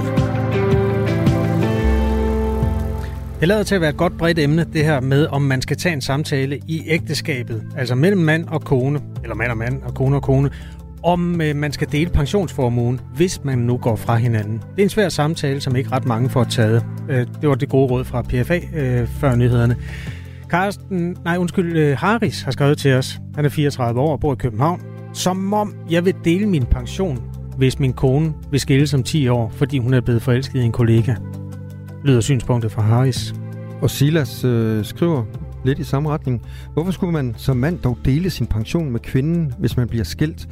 [3.40, 5.76] Det lader til at være et godt bredt emne, det her med, om man skal
[5.76, 9.94] tage en samtale i ægteskabet, altså mellem mand og kone, eller mand og mand og
[9.94, 10.50] kone og kone,
[11.02, 14.58] om øh, man skal dele pensionsformuen, hvis man nu går fra hinanden.
[14.58, 16.84] Det er en svær samtale, som ikke ret mange får taget.
[17.08, 19.76] Øh, det var det gode råd fra PFA øh, før nyhederne.
[20.50, 23.18] Karsten, nej undskyld, øh, Haris har skrevet til os.
[23.34, 24.93] Han er 34 år og bor i København.
[25.14, 27.22] Som om jeg vil dele min pension,
[27.56, 30.72] hvis min kone vil skille om 10 år, fordi hun er blevet forelsket i en
[30.72, 31.14] kollega.
[32.04, 33.34] Lyder synspunktet fra Haris.
[33.82, 35.24] Og Silas øh, skriver
[35.64, 36.42] lidt i samme retning.
[36.72, 40.48] Hvorfor skulle man som mand dog dele sin pension med kvinden, hvis man bliver skilt?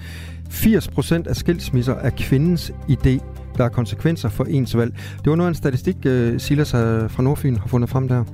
[0.49, 3.19] 80% af skilsmisser er kvindens idé.
[3.57, 4.95] Der er konsekvenser for ens valg.
[4.95, 8.25] Det var noget af en statistik, uh, Silas fra Nordfyn har fundet frem der.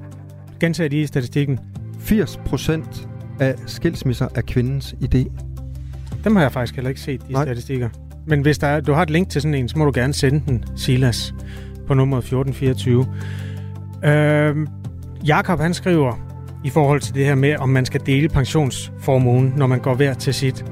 [0.61, 1.59] Gentag lige statistikken.
[1.99, 3.07] 80%
[3.41, 5.48] af skilsmisser er kvindens idé.
[6.25, 7.45] Dem har jeg faktisk heller ikke set, de Nej.
[7.45, 7.89] statistikker.
[8.27, 10.13] Men hvis der er, du har et link til sådan en, så må du gerne
[10.13, 11.35] sende den, Silas,
[11.87, 13.07] på nummer 1424.
[14.05, 14.57] Øh,
[15.27, 16.29] Jakob han skriver
[16.65, 20.15] i forhold til det her med, om man skal dele pensionsformuen, når man går hver
[20.15, 20.65] til sit.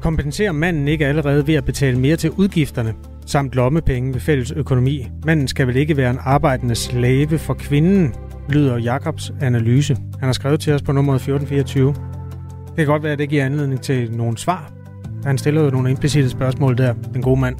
[0.00, 2.94] kompenserer manden ikke allerede ved at betale mere til udgifterne,
[3.26, 5.08] samt lommepenge ved fælles økonomi.
[5.24, 8.14] Manden skal vel ikke være en arbejdende slave for kvinden,
[8.48, 9.94] lyder Jakobs analyse.
[9.94, 11.94] Han har skrevet til os på nummer 1424.
[12.76, 14.72] Det kan godt være, at det giver anledning til nogle svar.
[15.24, 17.56] Han stiller jo nogle implicite spørgsmål der, den gode mand.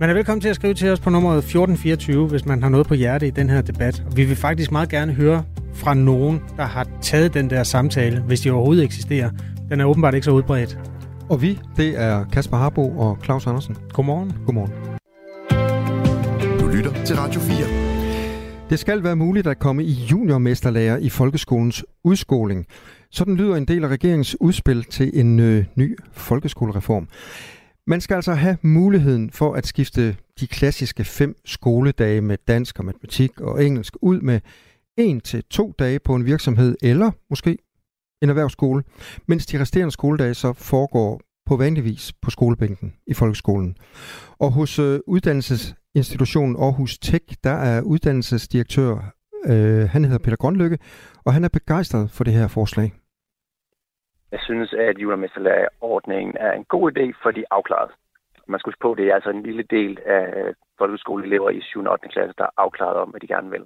[0.00, 2.86] Man er velkommen til at skrive til os på nummeret 1424, hvis man har noget
[2.86, 4.02] på hjerte i den her debat.
[4.06, 8.20] Og vi vil faktisk meget gerne høre fra nogen, der har taget den der samtale,
[8.20, 9.30] hvis de overhovedet eksisterer.
[9.70, 10.78] Den er åbenbart ikke så udbredt.
[11.28, 13.76] Og vi, det er Kasper Harbo og Claus Andersen.
[13.92, 14.32] Godmorgen.
[14.46, 14.72] Godmorgen.
[16.60, 17.56] Du lytter til Radio 4.
[18.70, 22.66] Det skal være muligt at komme i juniormesterlærer i folkeskolens udskoling.
[23.10, 27.08] Sådan lyder en del af regeringens udspil til en øh, ny folkeskolereform.
[27.86, 32.84] Man skal altså have muligheden for at skifte de klassiske fem skoledage med dansk og
[32.84, 34.40] matematik og engelsk ud med
[34.96, 37.58] en til to dage på en virksomhed eller måske
[38.22, 38.82] en erhvervsskole,
[39.26, 43.76] mens de resterende skoledage så foregår på vanlig vis på skolebænken i folkeskolen.
[44.38, 49.15] Og hos øh, uddannelsesinstitutionen Aarhus Tech, der er uddannelsesdirektør,
[49.50, 50.78] øh, han hedder Peter Grønlykke,
[51.24, 52.92] og han er begejstret for det her forslag.
[54.32, 57.90] Jeg synes, at julemesterlærerordningen er en god idé for de afklaret.
[58.48, 61.84] Man skal huske på, at det er altså en lille del af folkeskoleelever i 7.
[61.84, 62.08] og 8.
[62.08, 63.64] klasse, der er afklaret om, hvad de gerne vil.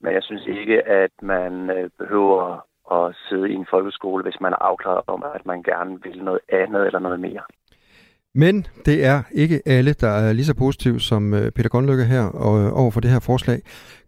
[0.00, 4.52] Men jeg synes ikke, at man øh, behøver at sidde i en folkeskole, hvis man
[4.52, 7.42] er afklaret om, at man gerne vil noget andet eller noget mere.
[8.38, 12.20] Men det er ikke alle, der er lige så positive som øh, Peter Grønlykke her
[12.20, 13.60] og, øh, over for det her forslag.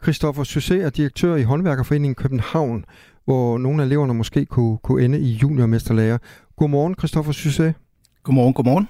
[0.03, 2.85] Christoffer Susse er direktør i Håndværkerforeningen København,
[3.25, 6.19] hvor nogle af eleverne måske kunne, kunne ende i juniormesterlærer.
[6.57, 7.75] Godmorgen, Christoffer Susse.
[8.23, 8.89] Godmorgen, godmorgen.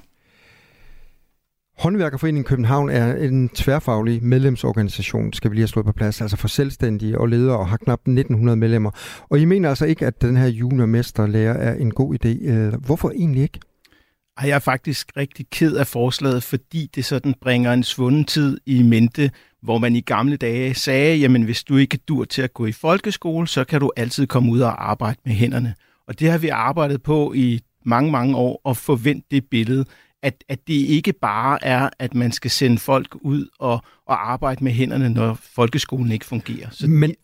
[1.78, 6.48] Håndværkerforeningen København er en tværfaglig medlemsorganisation, skal vi lige have slået på plads, altså for
[6.48, 8.90] selvstændige og ledere og har knap 1900 medlemmer.
[9.28, 12.50] Og I mener altså ikke, at den her juniormesterlærer er en god idé.
[12.76, 13.60] Hvorfor egentlig ikke?
[14.38, 18.60] Ej, jeg er faktisk rigtig ked af forslaget, fordi det sådan bringer en svunden tid
[18.66, 19.30] i mente,
[19.62, 22.72] hvor man i gamle dage sagde, jamen hvis du ikke dur til at gå i
[22.72, 25.74] folkeskole, så kan du altid komme ud og arbejde med hænderne.
[26.06, 29.84] Og det har vi arbejdet på i mange, mange år og forvent det billede,
[30.22, 34.64] at, at det ikke bare er, at man skal sende folk ud og, og arbejde
[34.64, 36.68] med hænderne, når folkeskolen ikke fungerer.
[36.70, 37.14] Så men,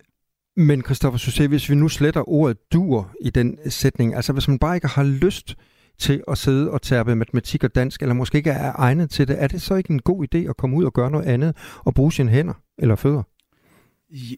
[0.56, 4.58] men Christoffer Susse, hvis vi nu sletter ordet dur i den sætning, altså hvis man
[4.58, 5.56] bare ikke har lyst
[5.98, 9.42] til at sidde og tærpe matematik og dansk, eller måske ikke er egnet til det,
[9.42, 11.94] er det så ikke en god idé at komme ud og gøre noget andet og
[11.94, 13.22] bruge sine hænder eller fødder?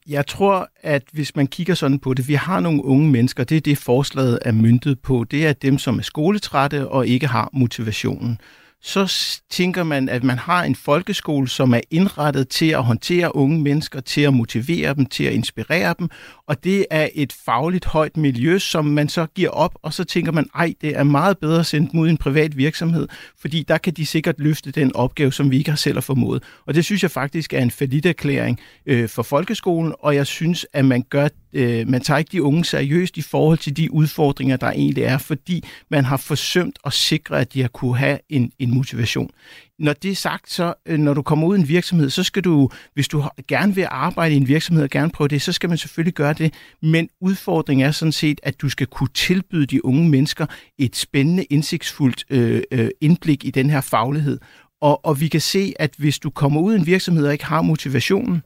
[0.06, 3.56] Jeg tror, at hvis man kigger sådan på det, vi har nogle unge mennesker, det
[3.56, 7.50] er det forslaget er myntet på, det er dem, som er skoletrætte og ikke har
[7.52, 8.40] motivationen
[8.82, 13.60] så tænker man, at man har en folkeskole, som er indrettet til at håndtere unge
[13.60, 16.08] mennesker, til at motivere dem, til at inspirere dem,
[16.46, 20.32] og det er et fagligt højt miljø, som man så giver op, og så tænker
[20.32, 23.08] man, ej, det er meget bedre at sende dem ud i en privat virksomhed,
[23.40, 26.42] fordi der kan de sikkert løfte den opgave, som vi ikke har selv har formået.
[26.66, 27.72] Og det synes jeg faktisk er en
[28.04, 32.42] erklæring øh, for folkeskolen, og jeg synes, at man gør øh, man tager ikke de
[32.42, 36.92] unge seriøst i forhold til de udfordringer, der egentlig er, fordi man har forsømt at
[36.92, 39.30] sikre, at de har kunne have en, en motivation.
[39.78, 42.44] Når det er sagt, så øh, når du kommer ud i en virksomhed, så skal
[42.44, 45.68] du, hvis du gerne vil arbejde i en virksomhed og gerne prøve det, så skal
[45.68, 46.54] man selvfølgelig gøre det.
[46.82, 50.46] Men udfordringen er sådan set, at du skal kunne tilbyde de unge mennesker
[50.78, 54.38] et spændende, indsigtsfuldt øh, øh, indblik i den her faglighed.
[54.80, 57.44] Og, og vi kan se, at hvis du kommer ud i en virksomhed og ikke
[57.44, 58.42] har motivationen,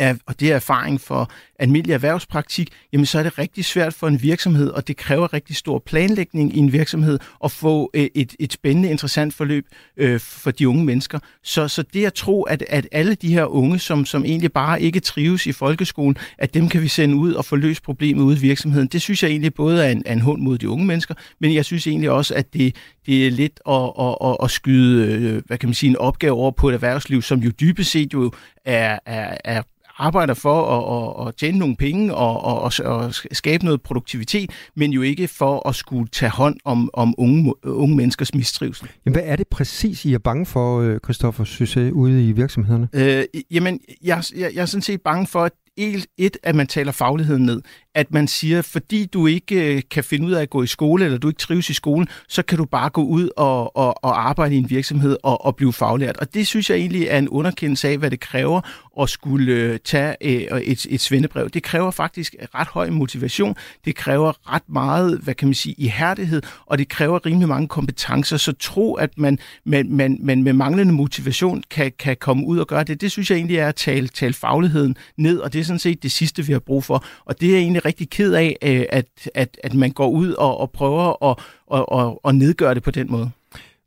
[0.00, 4.08] er, og det er erfaring for almindelig erhvervspraktik, jamen så er det rigtig svært for
[4.08, 8.34] en virksomhed, og det kræver rigtig stor planlægning i en virksomhed at få øh, et,
[8.40, 11.18] et spændende, interessant forløb øh, for de unge mennesker.
[11.42, 14.82] Så, så det at tro, at, at alle de her unge, som, som egentlig bare
[14.82, 18.36] ikke trives i folkeskolen, at dem kan vi sende ud og få løst problemet ude
[18.36, 20.86] i virksomheden, det synes jeg egentlig både er en, er en hund mod de unge
[20.86, 24.50] mennesker, men jeg synes egentlig også, at det, det er lidt at, at, at, at
[24.50, 27.90] skyde øh, hvad kan man sige, en opgave over på et erhvervsliv, som jo dybest
[27.90, 28.32] set jo
[28.64, 29.62] er, er, er
[30.00, 34.50] arbejder for at, at, at tjene nogle penge og, og, og, og skabe noget produktivitet,
[34.76, 38.88] men jo ikke for at skulle tage hånd om, om unge, unge menneskers mistrivsel.
[39.06, 42.88] Jamen, hvad er det præcis, I er bange for, Christoffer Sysse, ude i virksomhederne?
[42.92, 46.92] Øh, jamen, jeg, jeg, jeg er sådan set bange for, at et, at man taler
[46.92, 47.62] fagligheden ned.
[47.94, 51.04] At man siger, fordi du ikke øh, kan finde ud af at gå i skole,
[51.04, 54.28] eller du ikke trives i skolen, så kan du bare gå ud og, og, og
[54.28, 56.16] arbejde i en virksomhed og, og blive faglært.
[56.16, 58.60] Og det synes jeg egentlig er en underkendelse af, hvad det kræver
[59.00, 61.50] at skulle øh, tage øh, et, et svendebrev.
[61.50, 66.42] Det kræver faktisk ret høj motivation, det kræver ret meget, hvad kan man sige, ihærdighed,
[66.66, 68.36] og det kræver rimelig mange kompetencer.
[68.36, 72.66] Så tro, at man, man, man, man med manglende motivation kan, kan komme ud og
[72.66, 75.64] gøre det, det synes jeg egentlig er at tale, tale fagligheden ned, og det er
[75.64, 77.04] sådan set det sidste, vi har brug for.
[77.24, 80.32] Og det er jeg egentlig rigtig ked af, øh, at, at, at man går ud
[80.32, 83.30] og, og prøver at, og, og, og nedgøre det på den måde.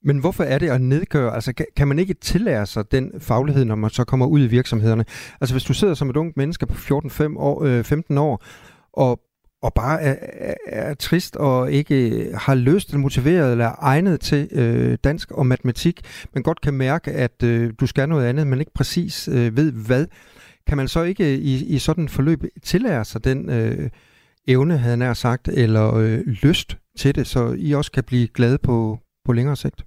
[0.04, 1.36] Men hvorfor er det at nedgøre?
[1.36, 5.06] Altså, kan man ikke tillære sig den faglighed, når man så kommer ud i virksomhederne?
[5.42, 8.44] Altså, hvis du sidder som et ungt menneske på 14-15 år, øh, 15 år,
[8.94, 9.20] og
[9.64, 14.20] og bare er, er, er trist og ikke har lyst eller motiveret eller er egnet
[14.20, 16.02] til øh, dansk og matematik,
[16.34, 19.72] men godt kan mærke, at øh, du skal noget andet, men ikke præcis øh, ved
[19.72, 20.06] hvad,
[20.68, 23.90] kan man så ikke øh, i, i sådan et forløb tillære sig den øh,
[24.48, 28.58] evne, havde nær sagt, eller øh, lyst til det, så I også kan blive glade
[28.58, 29.86] på, på længere sigt?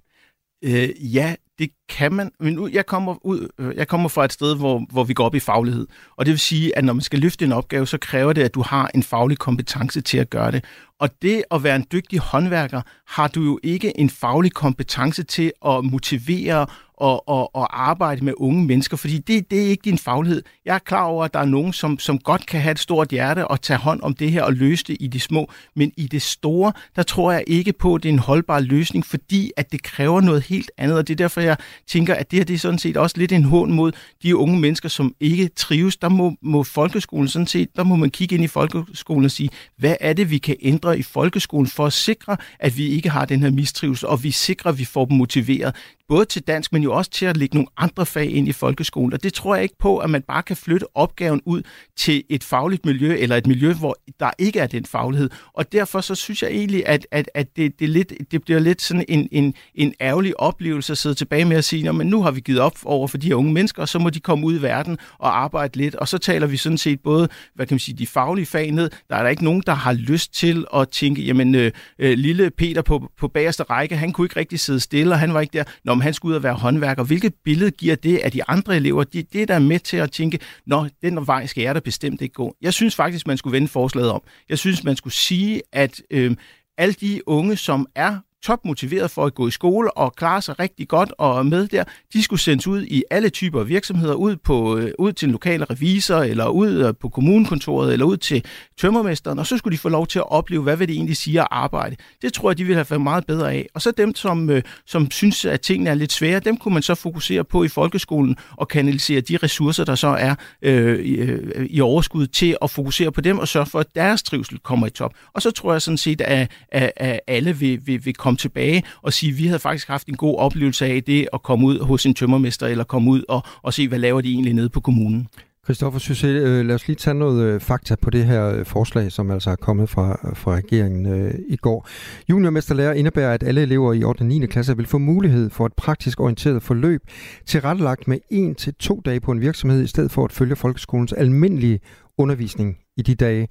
[0.63, 2.31] Øh, ja, det kan man.
[2.39, 5.25] Men nu, jeg, kommer ud, øh, jeg kommer fra et sted, hvor, hvor vi går
[5.25, 5.87] op i faglighed.
[6.15, 8.55] Og det vil sige, at når man skal løfte en opgave, så kræver det, at
[8.55, 10.65] du har en faglig kompetence til at gøre det.
[10.99, 15.51] Og det at være en dygtig håndværker, har du jo ikke en faglig kompetence til
[15.65, 16.67] at motivere
[16.97, 20.43] og, og, og arbejde med unge mennesker, fordi det, det er ikke din faglighed.
[20.65, 23.09] Jeg er klar over, at der er nogen, som, som godt kan have et stort
[23.09, 26.07] hjerte og tage hånd om det her og løse det i de små, men i
[26.07, 29.71] det store, der tror jeg ikke på, at det er en holdbar løsning, fordi at
[29.71, 32.53] det kræver noget helt andet, og det er derfor, jeg tænker, at det her det
[32.53, 33.91] er sådan set også lidt en hån mod
[34.23, 35.97] de unge mennesker, som ikke trives.
[35.97, 39.49] Der må, må folkeskolen sådan set, der må man kigge ind i folkeskolen og sige,
[39.77, 43.25] hvad er det, vi kan ændre i folkeskolen for at sikre, at vi ikke har
[43.25, 45.75] den her mistrivsel, og vi sikrer, at vi får dem motiveret
[46.07, 49.13] både til dansk, men jo også til at lægge nogle andre fag ind i folkeskolen.
[49.13, 51.61] Og det tror jeg ikke på, at man bare kan flytte opgaven ud
[51.95, 55.29] til et fagligt miljø, eller et miljø, hvor der ikke er den faglighed.
[55.53, 58.81] Og derfor så synes jeg egentlig, at, at, at det, det, lidt, det bliver lidt
[58.81, 62.31] sådan en, en, en ærgerlig oplevelse at sidde tilbage med at sige, men nu har
[62.31, 64.59] vi givet op over for de her unge mennesker, og så må de komme ud
[64.59, 65.95] i verden og arbejde lidt.
[65.95, 68.89] Og så taler vi sådan set både, hvad kan man sige, de faglige fag ned.
[69.09, 72.51] Der er der ikke nogen, der har lyst til at tænke, jamen øh, øh, lille
[72.51, 75.57] Peter på, på bagerste række, han kunne ikke rigtig sidde stille, og han var ikke
[75.57, 75.63] der.
[75.83, 77.03] Nå, om han skulle ud og være håndværker.
[77.03, 79.03] Hvilket billede giver det af de andre elever?
[79.03, 82.21] Det, det er der med til at tænke, nå, den vej skal jeg da bestemt
[82.21, 82.55] ikke gå.
[82.61, 84.21] Jeg synes faktisk, man skulle vende forslaget om.
[84.49, 86.35] Jeg synes, man skulle sige, at øh,
[86.77, 90.87] alle de unge, som er topmotiveret for at gå i skole og klare sig rigtig
[90.87, 91.83] godt og med der,
[92.13, 95.31] de skulle sendes ud i alle typer af virksomheder, ud, på, øh, ud til en
[95.31, 98.45] lokal revisor, eller ud øh, på kommunekontoret, eller ud til
[98.77, 101.41] tømmermesteren, og så skulle de få lov til at opleve, hvad vil det egentlig sige
[101.41, 101.95] at arbejde.
[102.21, 103.67] Det tror jeg, de ville have været meget bedre af.
[103.73, 106.83] Og så dem, som, øh, som synes, at tingene er lidt svære, dem kunne man
[106.83, 111.65] så fokusere på i folkeskolen og kanalisere de ressourcer, der så er øh, i, øh,
[111.65, 114.89] i overskud til at fokusere på dem og sørge for, at deres trivsel kommer i
[114.89, 115.13] top.
[115.33, 118.83] Og så tror jeg sådan set, at, at, at alle vil, vil, vil komme tilbage
[119.01, 122.05] og sige, vi havde faktisk haft en god oplevelse af det at komme ud hos
[122.05, 125.27] en tømmermester eller komme ud og, og se, hvad laver de egentlig nede på kommunen.
[125.67, 129.11] Christoffer Syssel, øh, lad os lige tage noget øh, fakta på det her øh, forslag,
[129.11, 131.87] som altså er kommet fra, fra regeringen øh, i går.
[132.29, 134.21] Juniormesterlærer indebærer, at alle elever i 8.
[134.21, 134.45] og 9.
[134.45, 137.01] klasse vil få mulighed for et praktisk orienteret forløb
[137.45, 141.13] tilrettelagt med en til to dage på en virksomhed, i stedet for at følge folkeskolens
[141.13, 141.79] almindelige
[142.17, 143.47] undervisning i de dage.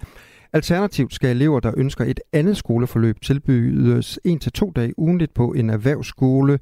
[0.57, 5.53] Alternativt skal elever, der ønsker et andet skoleforløb, tilbydes en til to dage ugenligt på
[5.53, 6.59] en erhvervsskole,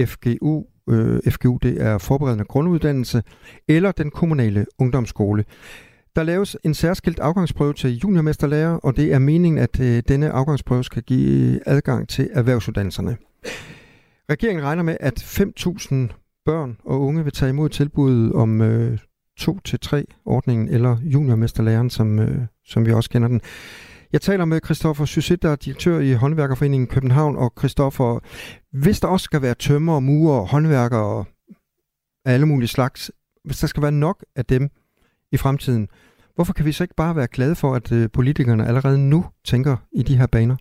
[0.00, 3.22] FGU, øh, FGU det er forberedende grunduddannelse,
[3.68, 5.44] eller den kommunale ungdomsskole.
[6.16, 10.84] Der laves en særskilt afgangsprøve til juniormesterlærer, og det er meningen, at øh, denne afgangsprøve
[10.84, 13.16] skal give adgang til erhvervsuddannelserne.
[14.30, 15.94] Regeringen regner med, at 5.000
[16.44, 18.98] børn og unge vil tage imod tilbuddet om øh,
[19.40, 23.40] 2-3 ordningen, eller juniormesterlæren, som, øh, som vi også kender den.
[24.12, 28.20] Jeg taler med Christoffer Sysit, der er direktør i Håndværkerforeningen København, og Christoffer,
[28.72, 31.24] hvis der også skal være tømmer, murer, håndværkere
[32.24, 33.10] af alle mulige slags,
[33.44, 34.70] hvis der skal være nok af dem
[35.32, 35.88] i fremtiden,
[36.34, 39.76] hvorfor kan vi så ikke bare være glade for, at øh, politikerne allerede nu tænker
[39.92, 40.56] i de her baner?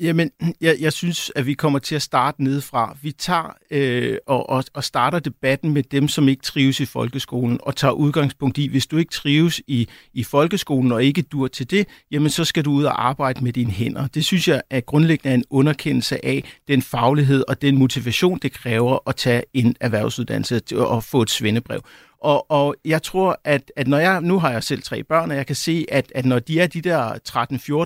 [0.00, 0.30] Jamen,
[0.60, 2.96] jeg, jeg synes, at vi kommer til at starte nedefra.
[3.02, 7.58] Vi tager øh, og, og, og starter debatten med dem, som ikke trives i folkeskolen,
[7.62, 11.70] og tager udgangspunkt i, hvis du ikke trives i, i folkeskolen og ikke dur til
[11.70, 14.06] det, jamen så skal du ud og arbejde med dine hænder.
[14.06, 19.08] Det synes jeg er grundlæggende en underkendelse af den faglighed og den motivation, det kræver
[19.08, 21.80] at tage en erhvervsuddannelse og få et svendebrev.
[22.20, 25.36] Og, og jeg tror, at, at når jeg, nu har jeg selv tre børn, og
[25.36, 27.12] jeg kan se, at, at når de er de der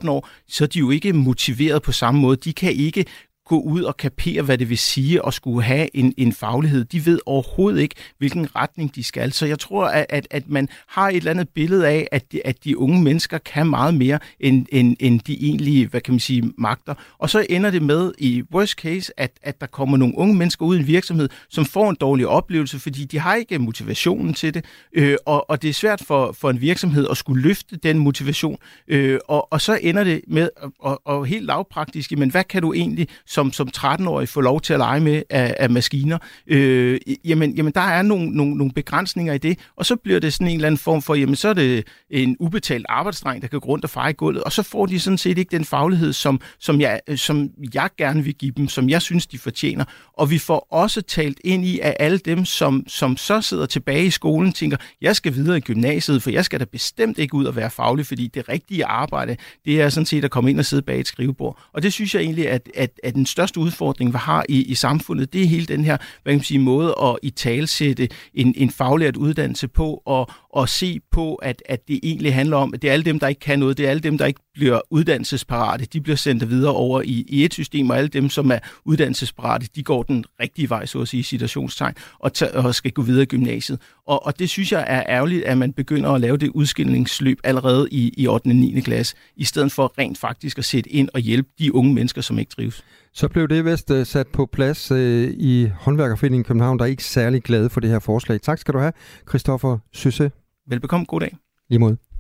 [0.05, 2.37] 13-14 år, så er de jo ikke motiveret på samme måde.
[2.37, 3.05] De kan ikke
[3.53, 6.85] gå ud og kapere, hvad det vil sige at skulle have en, en faglighed.
[6.85, 9.33] De ved overhovedet ikke, hvilken retning de skal.
[9.33, 12.47] Så jeg tror, at, at, at man har et eller andet billede af, at de,
[12.47, 16.21] at de unge mennesker kan meget mere, end, end, end de egentlige, hvad kan man
[16.21, 16.95] sige, magter.
[17.19, 20.67] Og så ender det med, i worst case, at, at der kommer nogle unge mennesker
[20.67, 24.55] ud i en virksomhed, som får en dårlig oplevelse, fordi de har ikke motivationen til
[24.55, 24.65] det.
[24.93, 28.59] Øh, og, og det er svært for, for en virksomhed at skulle løfte den motivation.
[28.89, 30.49] Øh, og, og så ender det med,
[30.79, 34.61] og, og helt lavpraktisk, men hvad kan du egentlig som som, som 13-årig får lov
[34.61, 38.73] til at lege med af, af maskiner, øh, jamen, jamen der er nogle, nogle, nogle
[38.73, 41.49] begrænsninger i det, og så bliver det sådan en eller anden form for, jamen så
[41.49, 44.63] er det en ubetalt arbejdsdreng, der kan gå rundt og feje i gulvet, og så
[44.63, 48.53] får de sådan set ikke den faglighed, som, som, jeg, som jeg gerne vil give
[48.57, 49.85] dem, som jeg synes, de fortjener.
[50.13, 54.07] Og vi får også talt ind i, at alle dem, som, som så sidder tilbage
[54.07, 57.45] i skolen, tænker, jeg skal videre i gymnasiet, for jeg skal da bestemt ikke ud
[57.45, 60.65] og være faglig, fordi det rigtige arbejde, det er sådan set at komme ind og
[60.65, 61.59] sidde bag et skrivebord.
[61.73, 64.75] Og det synes jeg egentlig, at, at, at den største udfordring, vi har i, i
[64.75, 68.55] samfundet, det er hele den her hvad kan man sige, måde at i talsætte en,
[68.57, 72.83] en faglært uddannelse på, og, og se på, at, at det egentlig handler om, at
[72.83, 74.81] det er alle dem, der ikke kan noget, det er alle dem, der ikke bliver
[74.91, 78.59] uddannelsesparate, de bliver sendt videre over i, i et system, og alle dem, som er
[78.85, 83.23] uddannelsesparate, de går den rigtige vej, så at sige, situationstegn, og, og skal gå videre
[83.23, 83.81] i gymnasiet.
[84.07, 87.89] Og, og det synes jeg er ærgerligt, at man begynder at lave det udskillingsløb allerede
[87.91, 88.47] i, i 8.
[88.47, 88.81] og 9.
[88.81, 92.39] klasse, i stedet for rent faktisk at sætte ind og hjælpe de unge mennesker, som
[92.39, 92.85] ikke trives.
[93.15, 94.99] Så blev det vist uh, sat på plads uh,
[95.31, 98.41] i Håndværkerforeningen København, der er ikke særlig glade for det her forslag.
[98.41, 98.93] Tak skal du have,
[99.29, 100.31] Christoffer Søsse.
[100.69, 101.07] Velbekomme.
[101.07, 101.37] God dag.
[101.71, 102.12] Lige mod.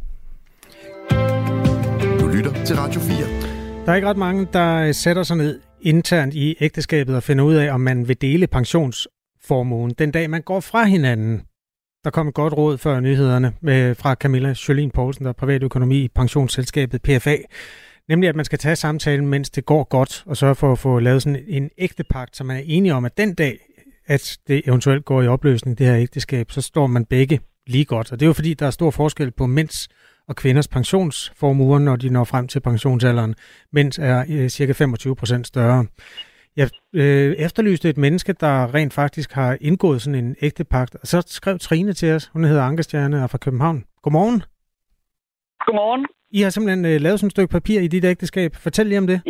[2.66, 3.16] Til Radio 4.
[3.86, 7.54] Der er ikke ret mange, der sætter sig ned internt i ægteskabet og finder ud
[7.54, 11.42] af, om man vil dele pensionsformuen den dag, man går fra hinanden.
[12.04, 15.98] Der kom et godt råd før nyhederne med, fra Camilla Jolien Poulsen, der er privatøkonomi
[15.98, 17.36] i pensionsselskabet PFA.
[18.08, 20.98] Nemlig, at man skal tage samtalen, mens det går godt, og sørge for at få
[20.98, 23.58] lavet sådan en ægte pagt, så man er enige om, at den dag,
[24.06, 28.12] at det eventuelt går i opløsning, det her ægteskab, så står man begge lige godt.
[28.12, 29.88] Og det er jo fordi, der er stor forskel på mænds
[30.28, 33.34] og kvinders pensionsformuer, når de når frem til pensionsalderen.
[33.72, 35.86] Mænds er øh, cirka 25 procent større.
[36.56, 41.06] Jeg øh, efterlyste et menneske, der rent faktisk har indgået sådan en ægte pagt, og
[41.06, 42.30] så skrev Trine til os.
[42.32, 43.84] Hun hedder Ankerstjerne og er fra København.
[44.02, 44.42] Godmorgen.
[45.66, 46.06] Godmorgen.
[46.30, 48.56] I har simpelthen øh, lavet sådan et stykke papir i dit ægteskab.
[48.56, 49.20] Fortæl lige om det.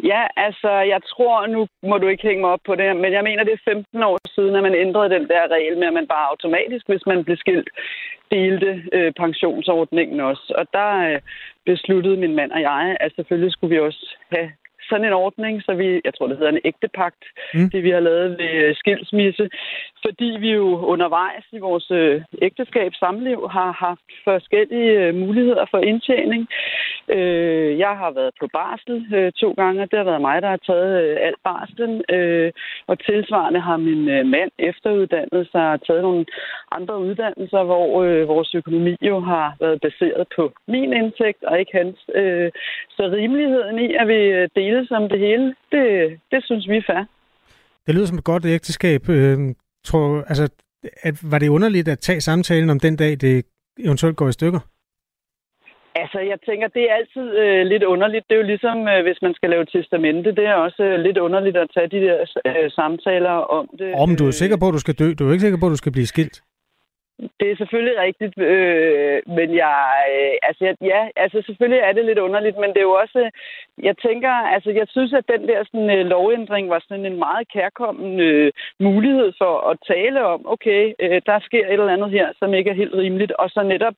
[0.00, 3.24] Ja, altså, jeg tror, nu må du ikke hænge mig op på det, men jeg
[3.24, 6.06] mener, det er 15 år siden, at man ændrede den der regel med, at man
[6.06, 7.70] bare automatisk, hvis man blev skilt,
[8.30, 10.54] delte øh, pensionsordningen også.
[10.58, 11.20] Og der øh,
[11.66, 14.50] besluttede min mand og jeg, at selvfølgelig skulle vi også have
[14.88, 17.24] sådan en ordning, så vi, jeg tror, det hedder en ægtepagt,
[17.54, 17.70] mm.
[17.70, 19.50] det vi har lavet ved øh, skilsmisse,
[20.06, 25.78] fordi vi jo undervejs i vores øh, ægteskab samliv har haft forskellige øh, muligheder for
[25.78, 26.48] indtjening.
[27.84, 31.18] Jeg har været på barsel to gange, og det har været mig, der har taget
[31.26, 31.94] alt barslen,
[32.86, 36.24] og tilsvarende har min mand efteruddannet sig og taget nogle
[36.70, 37.86] andre uddannelser, hvor
[38.24, 41.98] vores økonomi jo har været baseret på min indtægt og ikke hans.
[42.96, 44.20] Så rimeligheden i, at vi
[44.60, 45.84] deler føles som det hele, det,
[46.30, 47.04] det synes vi er fair.
[47.86, 49.08] Det lyder som et godt ægteskab.
[49.08, 49.38] Øh,
[49.84, 50.48] tror, altså,
[51.02, 53.46] at, var det underligt at tage samtalen om den dag, det
[53.78, 54.60] eventuelt går i stykker?
[55.94, 58.24] Altså, jeg tænker, det er altid øh, lidt underligt.
[58.28, 60.34] Det er jo ligesom, øh, hvis man skal lave testamente.
[60.38, 62.16] Det er også øh, lidt underligt at tage de der
[62.46, 63.94] øh, samtaler om det.
[63.94, 65.08] Om du er sikker på, at du skal dø.
[65.18, 66.42] Du er ikke sikker på, at du skal blive skilt.
[67.40, 69.80] Det er selvfølgelig rigtigt, øh, men jeg,
[70.14, 73.30] øh, altså, ja, altså selvfølgelig er det lidt underligt, men det er jo også,
[73.82, 77.48] jeg tænker, altså jeg synes, at den der sådan, øh, lovændring var sådan en meget
[77.48, 82.32] kærkommen øh, mulighed for at tale om, okay, øh, der sker et eller andet her,
[82.38, 83.94] som ikke er helt rimeligt, og så netop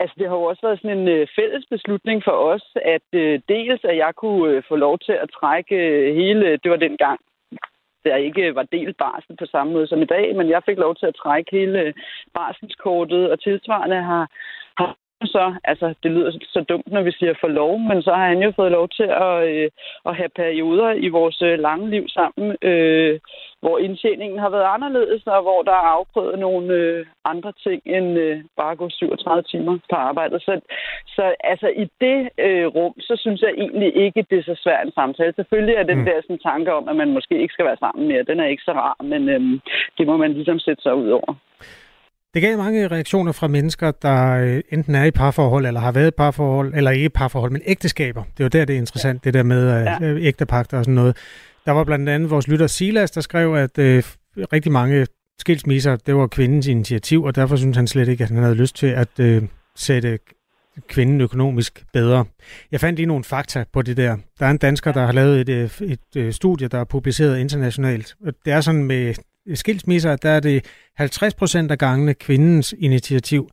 [0.00, 3.40] Altså, det har jo også været sådan en øh, fælles beslutning for os, at øh,
[3.48, 6.96] dels at jeg kunne øh, få lov til at trække øh, hele, det var den
[6.96, 7.20] gang,
[8.08, 10.94] der ikke var delt barsel på samme måde som i dag, men jeg fik lov
[10.96, 11.94] til at trække hele
[12.34, 14.26] barselskortet, og tilsvarende har, har
[15.24, 18.42] så, altså det lyder så dumt, når vi siger for lov, men så har han
[18.42, 19.70] jo fået lov til at, øh,
[20.06, 23.20] at have perioder i vores øh, lange liv sammen, øh,
[23.60, 28.18] hvor indtjeningen har været anderledes, og hvor der er afprøvet nogle øh, andre ting end
[28.18, 30.40] øh, bare at gå 37 timer på arbejde.
[30.40, 30.60] Så,
[31.06, 34.86] så altså i det øh, rum, så synes jeg egentlig ikke, det er så svært
[34.86, 35.32] en samtale.
[35.36, 36.04] Selvfølgelig er den mm.
[36.04, 38.62] der sådan, tanke om, at man måske ikke skal være sammen mere, den er ikke
[38.62, 39.40] så rar, men øh,
[39.98, 41.34] det må man ligesom sætte sig ud over.
[42.34, 46.08] Det gav mange reaktioner fra mennesker, der øh, enten er i parforhold, eller har været
[46.08, 48.22] i parforhold, eller ikke i parforhold, men ægteskaber.
[48.22, 50.28] Det er jo der, det er interessant, det der med øh, ja.
[50.28, 51.16] ægtepagter og sådan noget.
[51.66, 54.02] Der var blandt andet vores lytter Silas, der skrev, at øh,
[54.52, 55.06] rigtig mange
[55.38, 58.76] skilsmisser, det var kvindens initiativ, og derfor synes han slet ikke, at han havde lyst
[58.76, 59.42] til at øh,
[59.76, 60.18] sætte
[60.88, 62.24] kvinden økonomisk bedre.
[62.72, 64.16] Jeg fandt lige nogle fakta på det der.
[64.38, 68.14] Der er en dansker, der har lavet et, et, et studie, der er publiceret internationalt.
[68.44, 69.14] Det er sådan med
[69.54, 70.64] skilsmisser, der er det
[70.96, 73.48] 50 procent af gangene kvindens initiativ.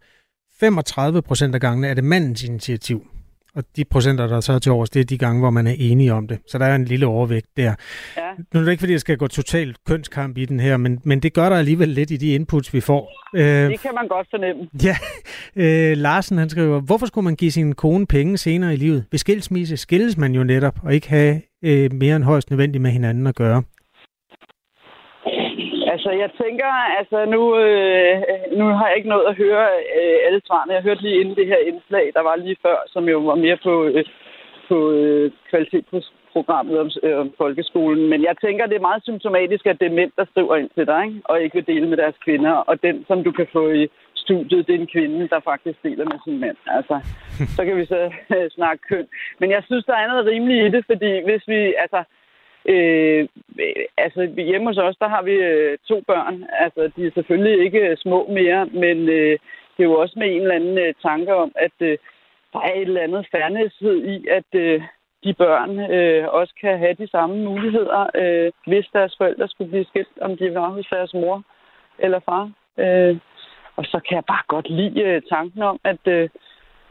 [0.60, 3.08] 35 procent af gangene er det mandens initiativ.
[3.56, 5.76] Og de procenter, der er så til års, det er de gange, hvor man er
[5.78, 6.39] enige om det.
[6.48, 7.76] Så der er en lille overvægt der.
[8.18, 8.22] Ja.
[8.54, 11.20] Nu er det ikke, fordi jeg skal gå totalt kønskamp i den her, men, men
[11.20, 13.30] det gør der alligevel lidt i de inputs, vi får.
[13.36, 14.70] Øh, det kan man godt fornemme.
[14.84, 14.98] Ja.
[15.56, 19.06] Øh, Larsen, han skriver, hvorfor skulle man give sin kone penge senere i livet?
[19.12, 22.91] Ved skilsmisse skilles man jo netop, og ikke have øh, mere end højst nødvendigt med
[22.91, 23.64] hinanden at gøre?
[25.96, 26.70] Altså, jeg tænker,
[27.00, 28.16] altså nu, øh,
[28.60, 29.66] nu har jeg ikke nået at høre
[30.00, 30.74] øh, alle svarene.
[30.74, 33.58] Jeg hørte lige inden det her indslag, der var lige før, som jo var mere
[33.68, 34.06] på, øh,
[34.70, 38.10] på øh, kvalitetsprogrammet om, øh, om folkeskolen.
[38.10, 40.86] Men jeg tænker, det er meget symptomatisk, at det er mænd, der skriver ind til
[40.88, 41.22] dig, ikke?
[41.30, 42.54] og ikke vil dele med deres kvinder.
[42.70, 46.06] Og den, som du kan få i studiet, det er en kvinde, der faktisk deler
[46.12, 46.58] med sin mand.
[46.78, 46.96] Altså,
[47.56, 48.02] så kan vi så
[48.36, 49.08] øh, snakke køn.
[49.39, 52.04] Men jeg synes, der er noget rimeligt i det, fordi hvis vi, altså,
[52.66, 53.28] Øh,
[53.97, 56.45] altså hjemme hos os, der har vi øh, to børn.
[56.51, 59.39] Altså, de er selvfølgelig ikke øh, små mere, men øh,
[59.74, 61.97] det er jo også med en eller anden øh, tanke om, at øh,
[62.53, 64.82] der er et eller andet færdighed i, at øh,
[65.24, 69.86] de børn øh, også kan have de samme muligheder, øh, hvis deres forældre skulle blive
[69.86, 71.43] skilt, om de var hos deres mor
[71.99, 72.51] eller far.
[72.78, 73.18] Øh,
[73.76, 76.30] og så kan jeg bare godt lide øh, tanken om, at øh,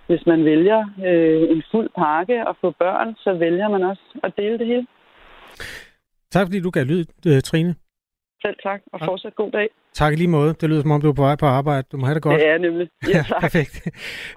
[0.07, 4.37] hvis man vælger øh, en fuld pakke og få børn, så vælger man også at
[4.37, 4.87] dele det hele.
[6.31, 7.75] Tak fordi du gav lyd, øh, Trine.
[8.43, 9.69] Selv tak, og fortsat god dag.
[9.95, 10.55] Tak i lige måde.
[10.61, 11.87] Det lyder som om, du er på vej på arbejde.
[11.93, 12.41] Du må have det godt.
[12.41, 12.89] Det er nemlig.
[13.15, 13.41] Ja, tak.
[13.41, 13.89] Perfekt.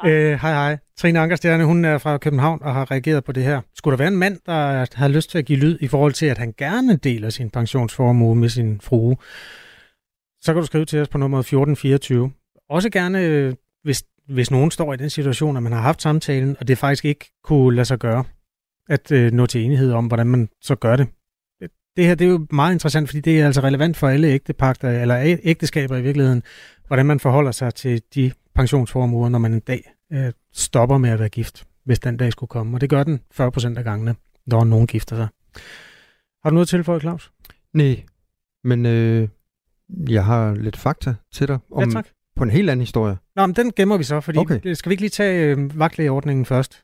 [0.02, 0.12] Hej.
[0.12, 0.78] Øh, hej, hej.
[0.98, 3.62] Trine Ankerstjerne, hun er fra København og har reageret på det her.
[3.76, 6.26] Skulle der være en mand, der har lyst til at give lyd i forhold til,
[6.26, 9.18] at han gerne deler sin pensionsformue med sin frue,
[10.42, 12.32] så kan du skrive til os på nummer 1424.
[12.70, 13.54] Også gerne, øh,
[13.84, 17.06] hvis, hvis nogen står i den situation, at man har haft samtalen, og det faktisk
[17.06, 18.24] ikke kunne lade sig gøre
[18.90, 21.08] at øh, nå til enighed om, hvordan man så gør det.
[21.98, 25.02] Det her det er jo meget interessant, fordi det er altså relevant for alle ægtepagter,
[25.02, 26.44] eller ægteskaber i virkeligheden,
[26.88, 31.20] hvordan man forholder sig til de pensionsformuer, når man en dag øh, stopper med at
[31.20, 32.78] være gift, hvis den dag skulle komme.
[32.78, 34.16] Og det gør den 40 procent af gangene,
[34.46, 35.28] når nogen gifter sig.
[36.44, 37.32] Har du noget til for Claus?
[37.74, 38.04] Nej,
[38.64, 39.28] men øh,
[40.10, 42.08] jeg har lidt fakta til dig om, ja, tak.
[42.36, 43.18] på en helt anden historie.
[43.36, 44.74] Nå, men den gemmer vi så, fordi okay.
[44.74, 46.84] skal vi ikke lige tage øh, vagtlægeordningen først?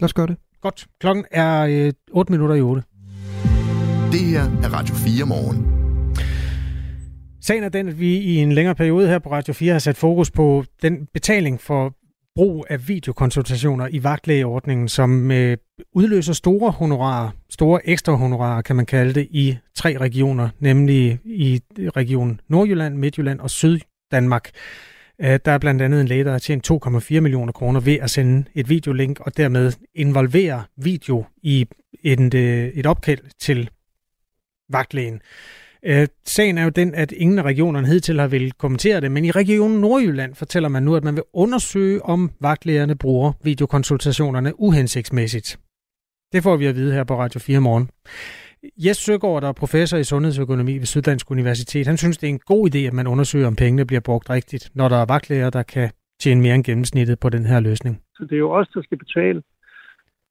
[0.00, 0.36] Lad os gøre det.
[0.64, 0.86] Godt.
[1.00, 2.82] Klokken er øh, 8 minutter i 8.
[4.12, 5.66] Det her er Radio 4 morgen.
[7.42, 9.96] Sagen er den, at vi i en længere periode her på Radio 4 har sat
[9.96, 11.94] fokus på den betaling for
[12.34, 15.56] brug af videokonsultationer i vagtlægeordningen, som øh,
[15.92, 21.60] udløser store honorarer, store ekstra honorarer, kan man kalde det, i tre regioner, nemlig i
[21.96, 24.50] region Nordjylland, Midtjylland og Syddanmark.
[25.20, 28.10] Øh, der er blandt andet en læge, der har tjent 2,4 millioner kroner ved at
[28.10, 31.66] sende et videolink og dermed involvere video i
[32.02, 33.70] et, øh, et opkald til
[34.68, 35.20] vagtlægen.
[35.84, 39.24] Øh, sagen er jo den, at ingen af regionerne hidtil har vil kommentere det, men
[39.24, 45.58] i regionen Nordjylland fortæller man nu, at man vil undersøge, om vagtlægerne bruger videokonsultationerne uhensigtsmæssigt.
[46.32, 47.90] Det får vi at vide her på Radio 4 morgen.
[48.76, 52.38] Jes Søgaard, der er professor i sundhedsøkonomi ved Syddansk Universitet, han synes, det er en
[52.38, 55.62] god idé, at man undersøger, om pengene bliver brugt rigtigt, når der er vagtlæger, der
[55.62, 55.90] kan
[56.22, 58.02] tjene mere end gennemsnittet på den her løsning.
[58.16, 59.42] Så det er jo os, der skal betale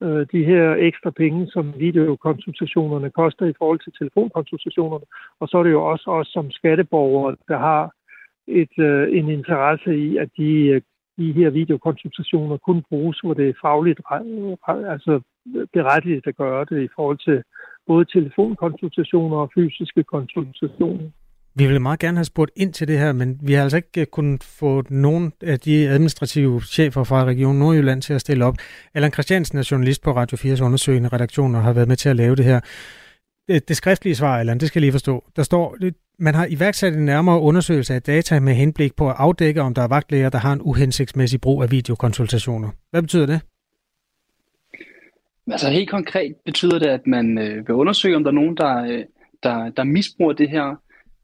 [0.03, 5.05] øh, de her ekstra penge, som videokonsultationerne koster i forhold til telefonkonsultationerne.
[5.39, 7.91] Og så er det jo også os som skatteborgere, der har
[8.47, 10.81] et, øh, en interesse i, at de, øh,
[11.17, 13.99] de her videokonsultationer kun bruges, hvor det er fagligt
[14.93, 15.21] altså
[15.73, 17.43] berettiget at gøre det i forhold til
[17.87, 21.09] både telefonkonsultationer og fysiske konsultationer.
[21.55, 24.01] Vi ville meget gerne have spurgt ind til det her, men vi har altså ikke
[24.01, 28.55] eh, kunnet få nogen af de administrative chefer fra Region Nordjylland til at stille op.
[28.93, 32.15] Allan Christiansen er journalist på Radio 4's undersøgende redaktion og har været med til at
[32.15, 32.59] lave det her.
[33.47, 35.23] Det, det skriftlige svar, Allan, det skal jeg lige forstå.
[35.35, 35.77] Der står,
[36.19, 39.81] man har iværksat en nærmere undersøgelse af data med henblik på at afdække, om der
[39.81, 42.69] er vagtlæger, der har en uhensigtsmæssig brug af videokonsultationer.
[42.91, 43.41] Hvad betyder det?
[45.47, 48.83] Altså helt konkret betyder det, at man øh, vil undersøge, om der er nogen, der,
[48.83, 49.05] øh,
[49.43, 50.75] der, der misbruger det her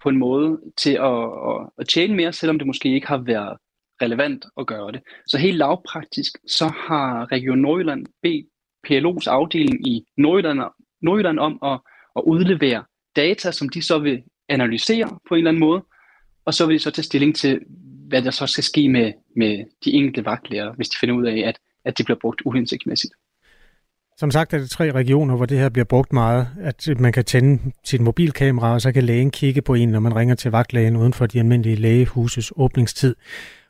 [0.03, 3.57] på en måde til at, at, at tjene mere, selvom det måske ikke har været
[4.01, 5.01] relevant at gøre det.
[5.27, 8.45] Så helt lavpraktisk, så har Region Nordjylland bedt
[8.87, 10.59] PLO's afdeling i Nordjylland,
[11.01, 11.79] Nordjylland om at,
[12.15, 12.83] at udlevere
[13.15, 15.83] data, som de så vil analysere på en eller anden måde,
[16.45, 17.59] og så vil de så tage stilling til,
[18.07, 21.37] hvad der så skal ske med, med de enkelte vagtlærer, hvis de finder ud af,
[21.37, 23.13] at, at det bliver brugt uhensigtsmæssigt.
[24.19, 27.25] Som sagt er det tre regioner, hvor det her bliver brugt meget, at man kan
[27.25, 30.95] tænde sit mobilkamera, og så kan lægen kigge på en, når man ringer til vagtlægen
[30.95, 33.15] uden for de almindelige lægehuses åbningstid.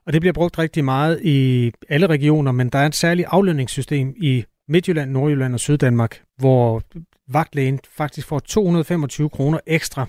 [0.06, 4.14] Og det bliver brugt rigtig meget i alle regioner, men der er et særligt aflønningssystem
[4.18, 6.82] i Midtjylland, Nordjylland og Syddanmark, hvor
[7.28, 10.06] vagtlægen faktisk får 225 kroner ekstra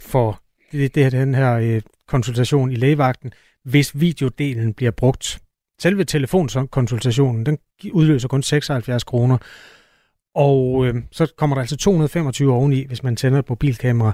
[0.00, 3.32] for det, det her, den her øh, konsultation i lægevagten,
[3.64, 5.38] hvis videodelen bliver brugt.
[5.80, 7.58] Selve telefonkonsultationen, den
[7.92, 9.38] udløser kun 76 kroner.
[10.34, 14.12] Og øh, så kommer der altså 225 oveni, hvis man tænder et mobilkamera.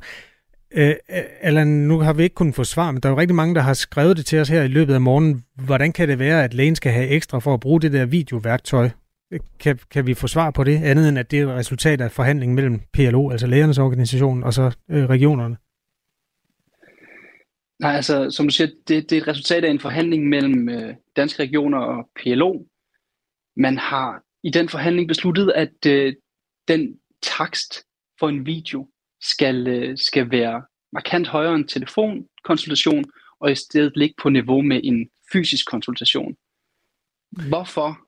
[0.74, 3.34] Øh, øh, Allan, nu har vi ikke kunnet få svar, men der er jo rigtig
[3.34, 5.44] mange, der har skrevet det til os her i løbet af morgenen.
[5.64, 8.90] Hvordan kan det være, at lægen skal have ekstra for at bruge det der videoværktøj?
[9.32, 12.00] Øh, kan, kan vi få svar på det, andet end at det er et resultat
[12.00, 15.56] af forhandlingen mellem PLO, altså lægernes organisation, og så øh, regionerne?
[17.80, 20.94] Nej, altså som du siger, det, det er et resultat af en forhandling mellem øh,
[21.16, 22.62] danske regioner og PLO.
[23.56, 26.14] Man har i den forhandling besluttet, at øh,
[26.68, 27.72] den takst
[28.18, 28.88] for en video
[29.20, 33.04] skal, øh, skal være markant højere end telefonkonsultation,
[33.40, 36.36] og i stedet ligge på niveau med en fysisk konsultation.
[37.48, 37.98] Hvorfor?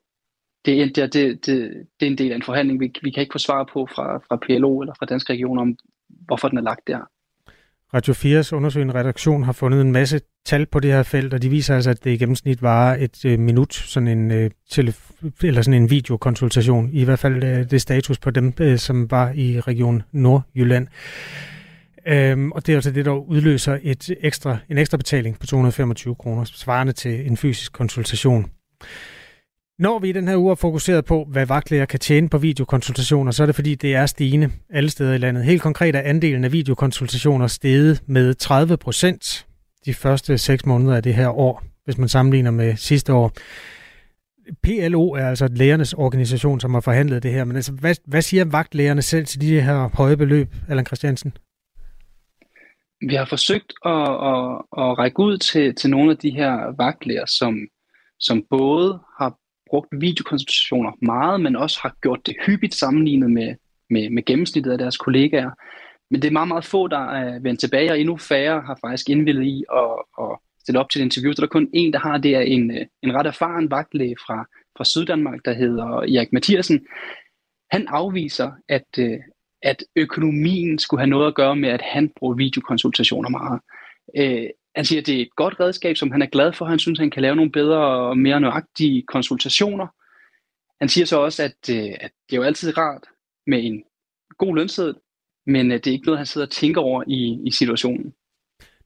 [0.65, 2.79] Det er, det, det, det, det er en del af en forhandling.
[2.79, 5.77] Vi, vi kan ikke få svar på fra, fra PLO eller fra danske regioner om,
[6.07, 6.99] hvorfor den er lagt der.
[7.93, 11.49] Radio 4's undersøgende redaktion har fundet en masse tal på det her felt, og de
[11.49, 15.61] viser altså, at det i gennemsnit varer et øh, minut, sådan en, øh, telef- eller
[15.61, 16.89] sådan en videokonsultation.
[16.93, 20.87] I hvert fald øh, det status på dem, øh, som var i region Nordjylland.
[22.07, 26.15] Øhm, og det er altså det, der udløser et ekstra, en ekstra betaling på 225
[26.15, 28.51] kroner, svarende til en fysisk konsultation.
[29.79, 33.31] Når vi i den her uge er fokuseret på, hvad vagtlæger kan tjene på videokonsultationer,
[33.31, 35.43] så er det fordi, det er stigende alle steder i landet.
[35.43, 39.47] Helt konkret er andelen af videokonsultationer steget med 30 procent
[39.85, 43.31] de første seks måneder af det her år, hvis man sammenligner med sidste år.
[44.63, 48.45] PLO er altså lægernes organisation, som har forhandlet det her, men altså, hvad, hvad siger
[48.45, 51.33] vagtlægerne selv til de her høje beløb, Allan Christiansen?
[53.07, 57.25] Vi har forsøgt at, at, at række ud til, til nogle af de her vagtlæger,
[57.25, 57.55] som,
[58.19, 58.99] som både
[59.69, 63.55] brugt videokonsultationer meget, men også har gjort det hyppigt sammenlignet med,
[63.89, 65.51] med, med gennemsnittet af deres kollegaer.
[66.11, 69.09] Men det er meget, meget få, der er vendt tilbage, og endnu færre har faktisk
[69.09, 69.91] indvildet i at,
[70.21, 71.31] at stille op til et interview.
[71.31, 72.71] Så der er kun en, der har det, er en,
[73.03, 74.45] en ret erfaren vagtlæge fra,
[74.77, 76.85] fra Syddanmark, der hedder Erik Mathiasen.
[77.71, 79.19] Han afviser, at, øh,
[79.61, 83.59] at økonomien skulle have noget at gøre med, at han bruger videokonsultationer meget.
[84.17, 84.49] Øh,
[84.79, 86.65] han siger, at det er et godt redskab, som han er glad for.
[86.65, 89.87] Han synes, han kan lave nogle bedre og mere nøjagtige konsultationer.
[90.81, 93.03] Han siger så også, at, øh, at det er jo altid rart
[93.47, 93.83] med en
[94.37, 94.95] god lønseddel,
[95.47, 98.13] men øh, det er ikke noget, han sidder og tænker over i, i situationen.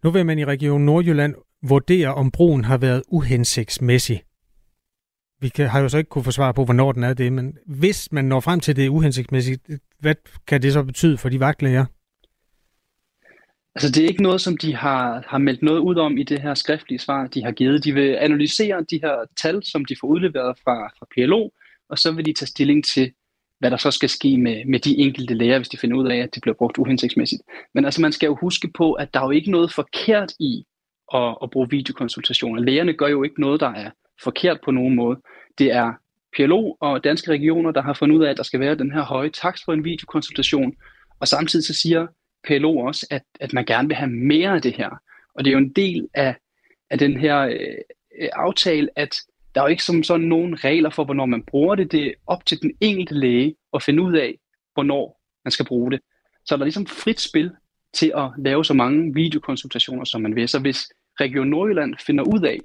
[0.03, 4.23] Nu vil man i Region Nordjylland vurdere, om broen har været uhensigtsmæssig.
[5.41, 7.57] Vi kan, har jo så ikke kunne få svar på, hvornår den er det, men
[7.65, 9.61] hvis man når frem til, at det er uhensigtsmæssigt,
[9.99, 10.15] hvad
[10.47, 11.85] kan det så betyde for de vagtlæger?
[13.75, 16.41] Altså det er ikke noget, som de har, har meldt noget ud om i det
[16.41, 17.83] her skriftlige svar, de har givet.
[17.83, 21.49] De vil analysere de her tal, som de får udleveret fra, fra PLO,
[21.89, 23.11] og så vil de tage stilling til,
[23.59, 26.17] hvad der så skal ske med, med de enkelte læger, hvis de finder ud af,
[26.17, 27.41] at de bliver brugt uhensigtsmæssigt.
[27.73, 30.65] Men altså man skal jo huske på, at der er jo ikke noget forkert i
[31.13, 32.61] at, at bruge videokonsultationer.
[32.61, 33.91] Lægerne gør jo ikke noget, der er
[34.23, 35.17] forkert på nogen måde.
[35.57, 35.93] Det er
[36.35, 39.01] PLO og danske regioner, der har fundet ud af, at der skal være den her
[39.01, 40.73] høje takst for en videokonsultation,
[41.19, 42.07] og samtidig så siger
[42.43, 44.89] PLO også, at, at man gerne vil have mere af det her.
[45.35, 46.35] Og det er jo en del af,
[46.89, 49.15] af den her øh, aftale, at
[49.55, 51.91] der er jo ikke som sådan nogen regler for, hvornår man bruger det.
[51.91, 54.39] Det er op til den enkelte læge at finde ud af,
[54.73, 55.99] hvornår man skal bruge det.
[56.45, 57.51] Så er der ligesom frit spil
[57.93, 60.49] til at lave så mange videokonsultationer, som man vil.
[60.49, 60.79] Så hvis
[61.19, 62.59] Region Nordjylland finder ud af,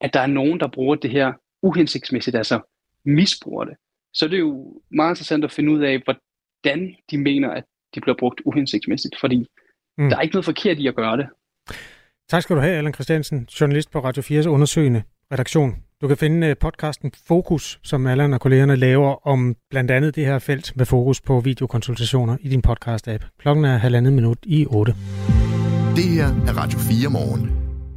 [0.00, 2.60] at der er nogen, der bruger det her uhensigtsmæssigt, altså
[3.04, 3.76] misbruger det,
[4.12, 7.64] så er det jo meget interessant at finde ud af, hvordan de mener, at
[7.94, 9.46] de bliver brugt uhensigtsmæssigt, fordi
[9.98, 10.08] mm.
[10.08, 11.26] der er ikke noget forkert i at gøre det.
[12.28, 15.76] Tak skal du have, Allan Christiansen, journalist på Radio 4's undersøgende redaktion.
[16.00, 20.26] Du kan finde øh, podcasten Fokus, som Allan og kollegerne laver om blandt andet det
[20.26, 23.36] her felt med fokus på videokonsultationer i din podcast-app.
[23.38, 24.94] Klokken er halvandet minut i 8.
[25.96, 27.50] Det her er Radio 4 morgen.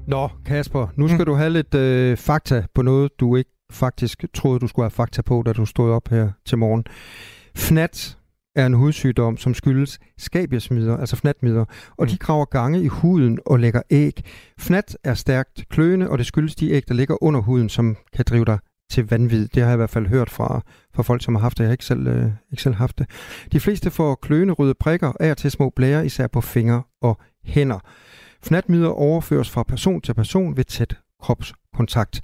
[0.08, 1.26] Nå, Kasper, nu skal mm.
[1.26, 5.22] du have lidt øh, fakta på noget, du ikke faktisk troede, du skulle have fakta
[5.22, 6.86] på, da du stod op her til morgen.
[7.56, 8.18] FNAT,
[8.56, 11.66] er en hudsygdom, som skyldes skabiesmider, altså fnatmider,
[11.98, 12.08] og mm.
[12.08, 14.24] de graver gange i huden og lægger æg.
[14.60, 18.26] Fnat er stærkt kløende, og det skyldes de æg, der ligger under huden, som kan
[18.30, 18.60] drive dig
[18.92, 19.48] til vanvid.
[19.48, 20.62] Det har jeg i hvert fald hørt fra,
[20.96, 21.64] fra folk, som har haft det.
[21.64, 23.10] Jeg har ikke selv, øh, ikke selv haft det.
[23.52, 27.80] De fleste får kløende røde prikker, af til små blære, især på fingre og hænder.
[28.44, 32.22] Fnatmider overføres fra person til person ved tæt kropskontakt.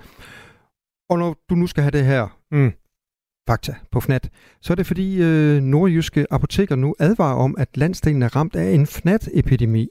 [1.09, 2.71] Og når du nu skal have det her mm
[3.50, 4.30] fakta på FNAT,
[4.62, 8.72] så er det fordi øh, nordjyske apoteker nu advarer om, at landsdelen er ramt af
[8.72, 9.88] en FNAT-epidemi.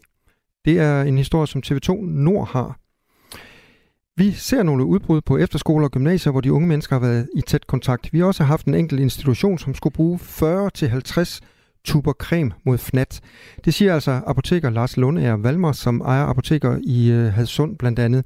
[0.65, 2.79] Det er en historie, som TV2 Nord har.
[4.17, 7.41] Vi ser nogle udbrud på efterskoler og gymnasier, hvor de unge mennesker har været i
[7.41, 8.13] tæt kontakt.
[8.13, 11.41] Vi har også haft en enkelt institution, som skulle bruge 40-50
[11.85, 13.21] tuber creme mod fnat.
[13.65, 18.25] Det siger altså apoteker Lars Lundager Valmer, som ejer apoteker i øh, Hadsund blandt andet.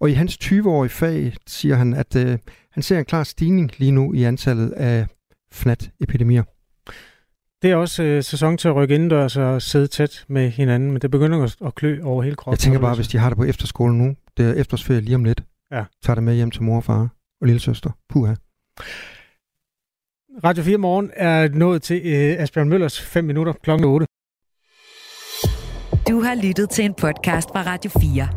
[0.00, 2.38] Og i hans 20-årige fag siger han, at øh,
[2.70, 5.06] han ser en klar stigning lige nu i antallet af
[5.52, 6.42] fnat-epidemier.
[7.62, 11.00] Det er også øh, sæson til at rykke indendørs og sidde tæt med hinanden, men
[11.00, 12.52] det begynder at, at klø over hele kroppen.
[12.52, 15.24] Jeg tænker bare, hvis de har det på efterskolen nu, det er efterårsferie lige om
[15.24, 15.42] lidt,
[15.72, 15.84] ja.
[16.02, 17.08] tager det med hjem til mor og far
[17.40, 17.90] og lille søster.
[18.08, 18.34] Puha.
[20.40, 24.06] Radio 4 Morgen er nået til øh, Asbjørn Møllers 5 minutter klokken 8.
[26.08, 28.28] Du har lyttet til en podcast fra Radio 4.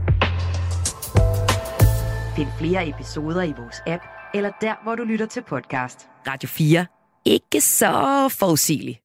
[2.36, 6.08] Find flere episoder i vores app, eller der, hvor du lytter til podcast.
[6.28, 6.86] Radio 4.
[7.26, 9.05] Ikke så forudsigeligt.